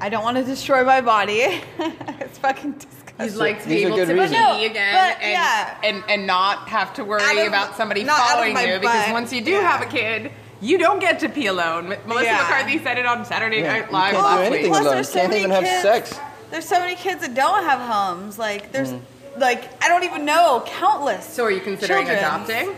I 0.00 0.08
don't 0.08 0.22
want 0.22 0.36
to 0.38 0.44
destroy 0.44 0.84
my 0.84 1.00
body. 1.00 1.40
it's 1.78 2.38
fucking 2.38 2.72
disgusting. 2.72 2.94
You'd 3.20 3.34
like 3.36 3.62
to 3.62 3.68
be 3.68 3.84
able 3.84 3.96
to 3.96 4.02
reasons. 4.02 4.30
be 4.30 4.36
No, 4.36 4.64
again 4.64 4.94
but, 4.94 5.22
and, 5.22 5.32
yeah. 5.32 5.78
and 5.82 6.04
and 6.08 6.26
not 6.26 6.68
have 6.68 6.94
to 6.94 7.04
worry 7.04 7.40
of- 7.40 7.48
about 7.48 7.76
somebody 7.76 8.04
not 8.04 8.18
out 8.20 8.26
of 8.26 8.32
following 8.34 8.54
my 8.54 8.64
you 8.64 8.78
because 8.78 9.10
once 9.12 9.32
you 9.32 9.40
do 9.40 9.52
Yeah. 9.52 9.62
have 9.78 9.82
a 9.82 9.86
kid, 9.90 10.30
you 10.60 10.78
don't 10.78 11.00
get 11.00 11.18
to 11.20 11.28
pee 11.28 11.46
alone. 11.46 11.96
Melissa 12.06 12.24
Yeah. 12.26 12.36
McCarthy 12.38 12.78
said 12.78 12.98
it 12.98 13.06
on 13.06 13.24
Saturday 13.24 13.60
Yeah, 13.60 13.80
Night 13.80 13.86
you 13.86 13.92
Live 13.92 14.12
can't 14.12 14.16
do 14.16 14.22
last 14.22 14.40
anything 14.40 14.62
week. 14.62 14.70
Plus, 14.72 14.80
alone. 14.82 14.94
there's 14.94 15.08
so 15.08 15.18
Can't 15.20 15.30
many 15.30 15.40
even 15.44 15.50
have 15.64 15.82
sex. 15.82 16.20
There's 16.50 16.64
so 16.64 16.78
many 16.78 16.94
kids 16.94 17.20
that 17.22 17.34
don't 17.34 17.64
have 17.64 17.80
homes. 17.80 18.38
Like 18.38 18.70
there's 18.72 18.92
like 19.40 19.82
I 19.82 19.88
don't 19.88 20.04
even 20.04 20.24
know 20.24 20.62
countless. 20.66 21.24
So 21.24 21.44
are 21.44 21.50
you 21.50 21.60
considering 21.60 22.06
children. 22.06 22.18
adopting? 22.18 22.76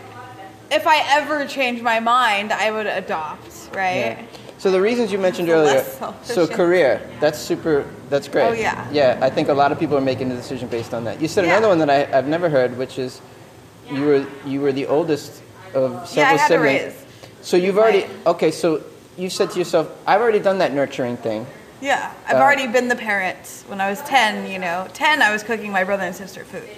If 0.71 0.87
I 0.87 1.03
ever 1.17 1.45
change 1.45 1.81
my 1.81 1.99
mind, 1.99 2.53
I 2.53 2.71
would 2.71 2.87
adopt. 2.87 3.69
Right? 3.75 3.95
Yeah. 4.17 4.23
So 4.57 4.69
the 4.71 4.79
reasons 4.79 5.11
you 5.11 5.17
mentioned 5.17 5.49
earlier, 5.49 5.83
so 6.21 6.47
career, 6.47 7.01
that's 7.19 7.39
super, 7.39 7.83
that's 8.09 8.27
great. 8.27 8.43
Oh, 8.45 8.51
yeah. 8.51 8.87
Yeah, 8.91 9.17
I 9.19 9.29
think 9.31 9.49
a 9.49 9.53
lot 9.55 9.71
of 9.71 9.79
people 9.79 9.97
are 9.97 10.01
making 10.01 10.29
the 10.29 10.35
decision 10.35 10.67
based 10.69 10.93
on 10.93 11.03
that. 11.05 11.19
You 11.19 11.27
said 11.27 11.45
Yeah. 11.45 11.57
another 11.57 11.67
one 11.67 11.79
that 11.79 11.89
I, 11.89 12.15
I've 12.15 12.27
never 12.27 12.47
heard, 12.47 12.77
which 12.77 12.99
is 12.99 13.21
you 13.91 14.05
were 14.05 14.25
you 14.45 14.61
were 14.61 14.71
the 14.71 14.85
oldest 14.85 15.41
of 15.73 16.07
several 16.07 16.15
Yeah, 16.15 16.21
I 16.21 16.37
had 16.37 16.47
to 16.47 16.53
siblings. 16.53 16.81
raise. 16.93 17.05
So 17.41 17.57
you've 17.57 17.77
already 17.79 18.05
okay. 18.25 18.51
So 18.51 18.83
you 19.17 19.29
said 19.29 19.49
to 19.51 19.59
yourself, 19.59 19.89
I've 20.05 20.21
already 20.21 20.39
done 20.39 20.59
that 20.59 20.73
nurturing 20.73 21.17
thing. 21.17 21.47
Yeah, 21.81 22.11
I've 22.27 22.35
Uh, 22.37 22.39
already 22.41 22.67
been 22.67 22.87
the 22.87 22.95
parent. 22.95 23.63
When 23.67 23.81
I 23.81 23.89
was 23.89 24.01
10, 24.01 24.45
you 24.49 24.59
know, 24.59 24.87
10, 24.93 25.21
I 25.21 25.31
was 25.31 25.41
cooking 25.43 25.71
my 25.71 25.83
brother 25.83 26.03
and 26.03 26.15
sister 26.15 26.43
food. 26.45 26.69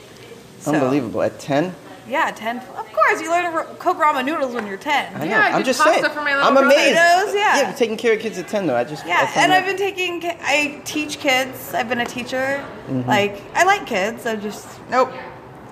So, 0.59 0.73
Unbelievable. 0.73 1.21
At 1.21 1.39
ten, 1.39 1.75
Yeah, 2.07 2.31
10. 2.31 2.57
Of 2.77 2.91
course, 2.93 3.21
you 3.21 3.29
learn 3.29 3.51
to 3.51 3.63
cook 3.79 3.97
ramen 3.97 4.25
noodles 4.25 4.53
when 4.53 4.65
you're 4.67 4.77
10. 4.77 5.13
I 5.15 5.19
know. 5.19 5.25
Yeah, 5.25 5.39
I 5.39 5.47
I'm 5.51 5.57
did 5.59 5.65
just 5.67 5.81
pasta 5.81 6.01
saying. 6.01 6.13
for 6.13 6.21
my 6.21 6.31
little 6.35 6.47
I'm 6.47 6.53
brother. 6.53 6.67
amazed. 6.67 6.97
Potatoes, 6.97 7.33
yeah. 7.35 7.57
Yeah, 7.61 7.71
taking 7.73 7.97
care 7.97 8.13
of 8.13 8.19
kids 8.19 8.37
at 8.37 8.47
ten 8.49 8.65
though. 8.67 8.75
I 8.75 8.83
just 8.85 9.05
Yeah, 9.05 9.25
find 9.27 9.37
and 9.37 9.51
that- 9.51 9.59
I've 9.61 9.65
been 9.65 9.77
taking, 9.77 10.23
I 10.41 10.81
teach 10.85 11.19
kids. 11.19 11.73
I've 11.73 11.87
been 11.89 11.99
a 12.01 12.05
teacher. 12.05 12.63
Mm-hmm. 12.89 13.07
Like, 13.09 13.41
I 13.55 13.63
like 13.63 13.85
kids. 13.85 14.25
I 14.25 14.35
just, 14.35 14.67
nope, 14.89 15.11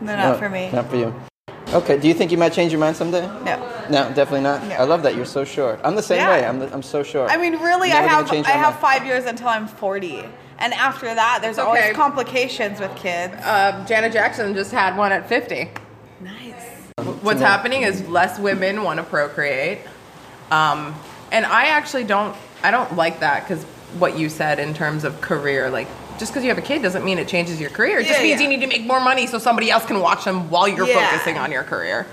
they're 0.02 0.16
not 0.18 0.34
No, 0.34 0.38
for 0.38 0.50
me. 0.50 0.70
Not 0.72 0.90
for 0.90 0.96
you. 0.98 1.14
Okay. 1.74 1.98
Do 2.00 2.08
you 2.08 2.14
think 2.14 2.32
you 2.32 2.38
might 2.38 2.52
change 2.54 2.72
your 2.72 2.80
mind 2.82 2.96
someday? 2.98 3.26
No. 3.46 3.68
No, 3.90 4.08
definitely 4.14 4.42
not. 4.42 4.66
No. 4.68 4.76
I 4.76 4.84
love 4.84 5.04
that 5.04 5.16
you're 5.16 5.26
so 5.26 5.46
sure. 5.46 5.80
I'm 5.84 5.96
the 5.96 6.04
same 6.04 6.18
Yeah. 6.20 6.30
way. 6.30 6.46
I'm, 6.46 6.60
the, 6.60 6.74
I'm 6.74 6.84
so 6.84 7.02
sure. 7.04 7.30
I 7.30 7.38
mean, 7.38 7.54
really, 7.60 7.92
I 7.92 8.02
have 8.02 8.30
I 8.32 8.36
have 8.52 8.74
mind. 8.74 8.76
five 8.82 9.06
years 9.06 9.26
until 9.26 9.48
I'm 9.48 9.68
40, 9.68 10.24
and 10.60 10.74
after 10.74 11.06
that, 11.14 11.40
there's 11.42 11.58
Okay. 11.58 11.68
always 11.68 11.96
complications 11.96 12.80
with 12.80 12.94
kids. 12.96 13.34
Uh, 13.44 13.86
Janet 13.88 14.12
Jackson 14.14 14.54
just 14.54 14.72
had 14.72 14.98
one 14.98 15.12
at 15.12 15.28
50. 15.30 15.70
Nice. 16.22 16.54
What's 17.22 17.42
happening 17.42 17.82
is 17.84 18.08
less 18.08 18.38
women 18.38 18.84
want 18.84 18.98
to 18.98 19.04
procreate, 19.04 19.80
um, 20.52 20.94
and 21.32 21.46
I 21.46 21.68
actually 21.68 22.04
don't. 22.04 22.36
I 22.64 22.70
don't 22.70 22.96
like 22.96 23.22
that 23.22 23.48
because 23.48 23.64
what 23.98 24.18
you 24.20 24.30
said 24.30 24.60
in 24.60 24.74
terms 24.74 25.04
of 25.04 25.20
career, 25.22 25.70
like 25.70 25.88
just 26.22 26.32
because 26.32 26.44
you 26.44 26.50
have 26.50 26.60
a 26.60 26.62
kid 26.62 26.84
doesn't 26.84 27.04
mean 27.04 27.18
it 27.18 27.28
changes 27.28 27.60
your 27.60 27.72
career. 27.72 27.98
It 27.98 28.06
just 28.06 28.22
means 28.22 28.40
yeah. 28.40 28.48
you 28.48 28.50
need 28.56 28.62
to 28.62 28.68
make 28.68 28.86
more 28.86 29.02
money 29.02 29.26
so 29.26 29.40
somebody 29.40 29.72
else 29.72 29.86
can 29.86 30.00
watch 30.00 30.24
them 30.24 30.52
while 30.52 30.68
you're 30.68 30.88
Yeah. 30.88 31.10
focusing 31.10 31.40
on 31.40 31.52
your 31.52 31.64
career. 31.64 32.06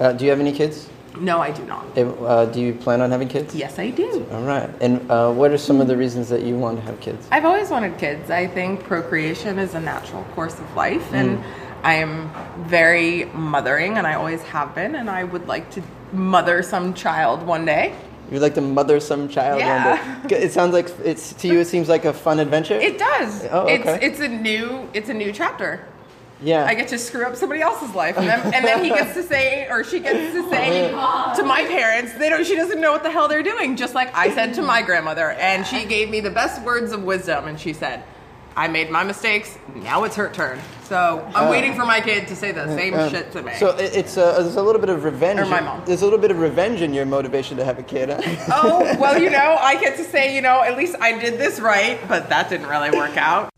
Uh, 0.00 0.12
do 0.12 0.24
you 0.24 0.30
have 0.30 0.40
any 0.40 0.50
kids? 0.50 0.88
No, 1.20 1.38
I 1.38 1.52
do 1.52 1.64
not. 1.64 1.86
If, 1.94 2.08
uh, 2.20 2.46
do 2.46 2.60
you 2.60 2.72
plan 2.74 3.00
on 3.00 3.12
having 3.12 3.28
kids? 3.28 3.54
Yes, 3.54 3.78
I 3.78 3.90
do. 3.90 4.26
All 4.32 4.42
right. 4.42 4.68
And 4.80 5.08
uh, 5.08 5.30
what 5.30 5.52
are 5.52 5.56
some 5.56 5.80
of 5.80 5.86
the 5.86 5.96
reasons 5.96 6.28
that 6.30 6.42
you 6.42 6.56
want 6.58 6.80
to 6.80 6.84
have 6.84 6.98
kids? 6.98 7.28
I've 7.30 7.44
always 7.44 7.70
wanted 7.70 7.96
kids. 7.96 8.28
I 8.28 8.48
think 8.48 8.82
procreation 8.82 9.60
is 9.60 9.74
a 9.74 9.80
natural 9.80 10.24
course 10.34 10.58
of 10.58 10.74
life, 10.74 11.12
and 11.12 11.40
I 11.84 11.94
am 11.94 12.32
very 12.64 13.26
mothering, 13.26 13.98
and 13.98 14.04
I 14.04 14.14
always 14.14 14.42
have 14.42 14.74
been, 14.74 14.96
and 14.96 15.08
I 15.08 15.22
would 15.22 15.46
like 15.46 15.70
to 15.76 15.82
mother 16.12 16.60
some 16.64 16.92
child 16.92 17.46
one 17.46 17.64
day. 17.64 17.94
You'd 18.30 18.40
like 18.42 18.54
to 18.54 18.60
mother 18.60 19.00
some 19.00 19.28
child 19.28 19.60
Yeah. 19.60 20.18
one 20.18 20.28
day. 20.28 20.36
It 20.42 20.52
sounds 20.52 20.72
like 20.72 20.88
it's 21.04 21.32
to 21.34 21.48
you. 21.48 21.60
It 21.60 21.66
seems 21.66 21.88
like 21.88 22.04
a 22.04 22.12
fun 22.12 22.40
adventure. 22.40 22.74
It 22.80 22.98
does. 22.98 23.44
Oh, 23.50 23.60
okay. 23.68 23.74
It's 24.02 24.18
it's 24.18 24.20
a 24.20 24.28
new 24.28 24.88
it's 24.94 25.08
a 25.10 25.14
new 25.14 25.30
chapter. 25.32 25.84
yeah. 26.42 26.64
I 26.66 26.74
get 26.74 26.88
to 26.88 26.98
screw 26.98 27.24
up 27.24 27.36
somebody 27.36 27.60
else's 27.62 27.94
life, 27.94 28.16
and 28.18 28.26
then, 28.28 28.40
and 28.54 28.64
then 28.64 28.82
he 28.82 28.90
gets 28.90 29.14
to 29.14 29.22
say, 29.22 29.66
or 29.70 29.84
she 29.84 30.00
gets 30.00 30.32
to 30.34 30.48
say 30.54 30.90
to 30.90 31.42
my 31.44 31.64
parents, 31.68 32.12
they 32.14 32.28
don't. 32.28 32.44
She 32.46 32.56
doesn't 32.56 32.80
know 32.80 32.92
what 32.92 33.02
the 33.02 33.10
hell 33.10 33.28
they're 33.28 33.42
doing. 33.42 33.76
Just 33.76 33.94
like 33.94 34.14
I 34.16 34.34
said 34.34 34.54
to 34.54 34.62
my 34.62 34.82
grandmother, 34.82 35.30
and 35.32 35.66
she 35.66 35.84
gave 35.84 36.10
me 36.10 36.20
the 36.20 36.30
best 36.30 36.60
words 36.62 36.92
of 36.92 37.02
wisdom, 37.04 37.46
and 37.46 37.58
she 37.60 37.72
said, 37.72 38.02
"I 38.56 38.68
made 38.68 38.90
my 38.90 39.04
mistakes. 39.04 39.58
Now 39.74 40.04
it's 40.04 40.16
her 40.16 40.30
turn." 40.30 40.60
So 40.84 41.26
I'm 41.34 41.48
waiting 41.48 41.74
for 41.74 41.84
my 41.86 42.00
kid 42.00 42.28
to 42.28 42.36
say 42.36 42.52
the 42.52 42.66
same 42.76 42.94
Um, 42.94 43.10
shit 43.10 43.32
to 43.32 43.42
me. 43.42 43.54
So 43.54 43.68
it's 43.78 44.16
uh, 44.16 44.42
there's 44.42 44.56
a 44.56 44.62
little 44.62 44.80
bit 44.80 44.90
of 44.90 45.04
revenge. 45.04 45.40
Or 45.40 45.46
my 45.46 45.60
mom. 45.60 45.82
There's 45.86 46.02
a 46.02 46.04
little 46.04 46.18
bit 46.18 46.30
of 46.30 46.38
revenge 46.38 46.80
in 46.82 46.92
your 46.92 47.06
motivation 47.06 47.56
to 47.56 47.64
have 47.64 47.78
a 47.78 47.82
kid. 47.82 48.10
Huh? 48.10 48.20
oh 48.52 48.96
well, 48.98 49.20
you 49.20 49.30
know, 49.30 49.56
I 49.60 49.80
get 49.80 49.96
to 49.96 50.04
say, 50.04 50.34
you 50.34 50.42
know, 50.42 50.62
at 50.62 50.76
least 50.76 50.96
I 51.00 51.18
did 51.18 51.38
this 51.38 51.60
right, 51.60 51.98
but 52.08 52.28
that 52.28 52.48
didn't 52.50 52.68
really 52.68 52.90
work 52.90 53.16
out. 53.16 53.50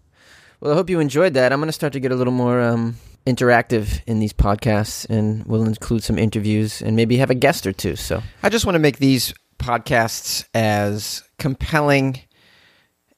Well, 0.60 0.72
I 0.72 0.74
hope 0.74 0.88
you 0.88 1.00
enjoyed 1.00 1.34
that. 1.34 1.52
I'm 1.52 1.58
going 1.58 1.68
to 1.68 1.72
start 1.72 1.92
to 1.92 2.00
get 2.00 2.12
a 2.12 2.16
little 2.16 2.32
more 2.32 2.62
um, 2.62 2.96
interactive 3.26 4.00
in 4.06 4.20
these 4.20 4.32
podcasts, 4.32 5.04
and 5.10 5.44
we'll 5.46 5.64
include 5.64 6.02
some 6.02 6.18
interviews 6.18 6.80
and 6.80 6.96
maybe 6.96 7.18
have 7.18 7.28
a 7.28 7.34
guest 7.34 7.66
or 7.66 7.72
two. 7.72 7.96
So 7.96 8.22
I 8.42 8.48
just 8.48 8.64
want 8.64 8.74
to 8.76 8.78
make 8.80 8.98
these 8.98 9.34
podcasts 9.58 10.46
as 10.54 11.22
compelling 11.38 12.20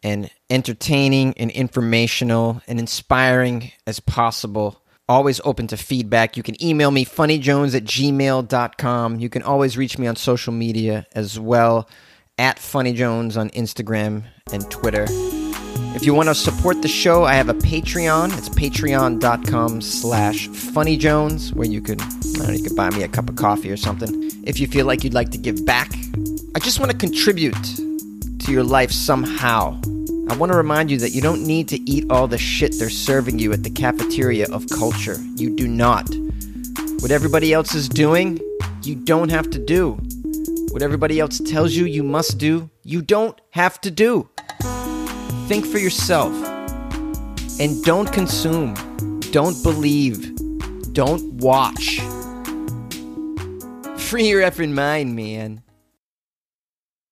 and 0.03 0.31
entertaining 0.51 1.35
and 1.37 1.51
informational 1.51 2.63
and 2.67 2.79
inspiring 2.79 3.73
as 3.87 4.01
possible. 4.01 4.83
Always 5.09 5.41
open 5.45 5.67
to 5.69 5.77
feedback. 5.77 6.37
You 6.37 6.43
can 6.43 6.63
email 6.63 6.91
me 6.91 7.05
funnyjones 7.05 7.75
at 7.75 7.85
gmail.com. 7.85 9.21
You 9.21 9.29
can 9.29 9.43
always 9.43 9.77
reach 9.77 9.99
me 9.99 10.07
on 10.07 10.17
social 10.17 10.53
media 10.53 11.07
as 11.15 11.41
well 11.41 11.89
at 12.37 12.59
funnyjones 12.59 13.37
on 13.37 13.51
Instagram 13.51 14.25
and 14.53 14.71
Twitter. 14.71 15.07
If 15.95 16.05
you 16.05 16.15
want 16.15 16.29
to 16.29 16.35
support 16.35 16.83
the 16.83 16.89
show, 16.89 17.25
I 17.25 17.35
have 17.35 17.49
a 17.49 17.55
Patreon. 17.55 18.37
It's 18.37 18.49
patreon.com 18.51 19.81
slash 19.81 20.49
funnyjones, 20.49 21.55
where 21.55 21.67
you 21.67 21.81
could, 21.81 21.99
know, 22.39 22.51
you 22.51 22.63
could 22.63 22.77
buy 22.77 22.91
me 22.91 23.03
a 23.03 23.09
cup 23.09 23.29
of 23.29 23.37
coffee 23.37 23.71
or 23.71 23.77
something. 23.77 24.31
If 24.45 24.61
you 24.61 24.67
feel 24.67 24.87
like 24.87 25.03
you'd 25.03 25.15
like 25.15 25.31
to 25.31 25.39
give 25.39 25.65
back, 25.65 25.91
I 26.55 26.61
just 26.61 26.79
want 26.79 26.93
to 26.93 26.97
contribute 26.97 27.57
your 28.49 28.65
life 28.65 28.91
somehow. 28.91 29.81
I 30.31 30.37
want 30.37 30.53
to 30.53 30.59
remind 30.59 30.91
you 30.91 30.99
that 30.99 31.11
you 31.11 31.23
don't 31.23 31.47
need 31.47 31.69
to 31.69 31.91
eat 31.91 32.11
all 32.11 32.27
the 32.27 32.39
shit 32.39 32.75
they're 32.79 32.91
serving 32.91 33.39
you 33.39 33.53
at 33.53 33.63
the 33.63 33.71
cafeteria 33.71 34.47
of 34.53 34.69
culture. 34.69 35.17
You 35.37 35.57
do 35.57 35.67
not. 35.67 36.09
What 37.01 37.11
everybody 37.11 37.53
else 37.53 37.75
is 37.75 37.89
doing, 37.89 38.39
you 38.83 38.95
don't 38.95 39.31
have 39.31 39.51
to 39.51 39.59
do. 39.59 39.99
What 40.71 40.83
everybody 40.83 41.19
else 41.19 41.39
tells 41.39 41.75
you 41.75 41.87
you 41.87 42.03
must 42.03 42.39
do, 42.39 42.69
you 42.83 43.03
don't 43.03 43.41
have 43.51 43.81
to 43.83 43.91
do. 43.91 44.29
Think 45.47 45.65
for 45.65 45.79
yourself. 45.79 46.33
And 47.59 47.83
don't 47.85 48.13
consume. 48.13 48.75
Don't 49.33 49.63
believe. 49.63 50.35
Don't 50.93 51.23
watch. 51.35 52.01
Free 53.97 54.29
your 54.29 54.43
effing 54.43 54.73
mind, 54.73 55.17
man. 55.17 55.63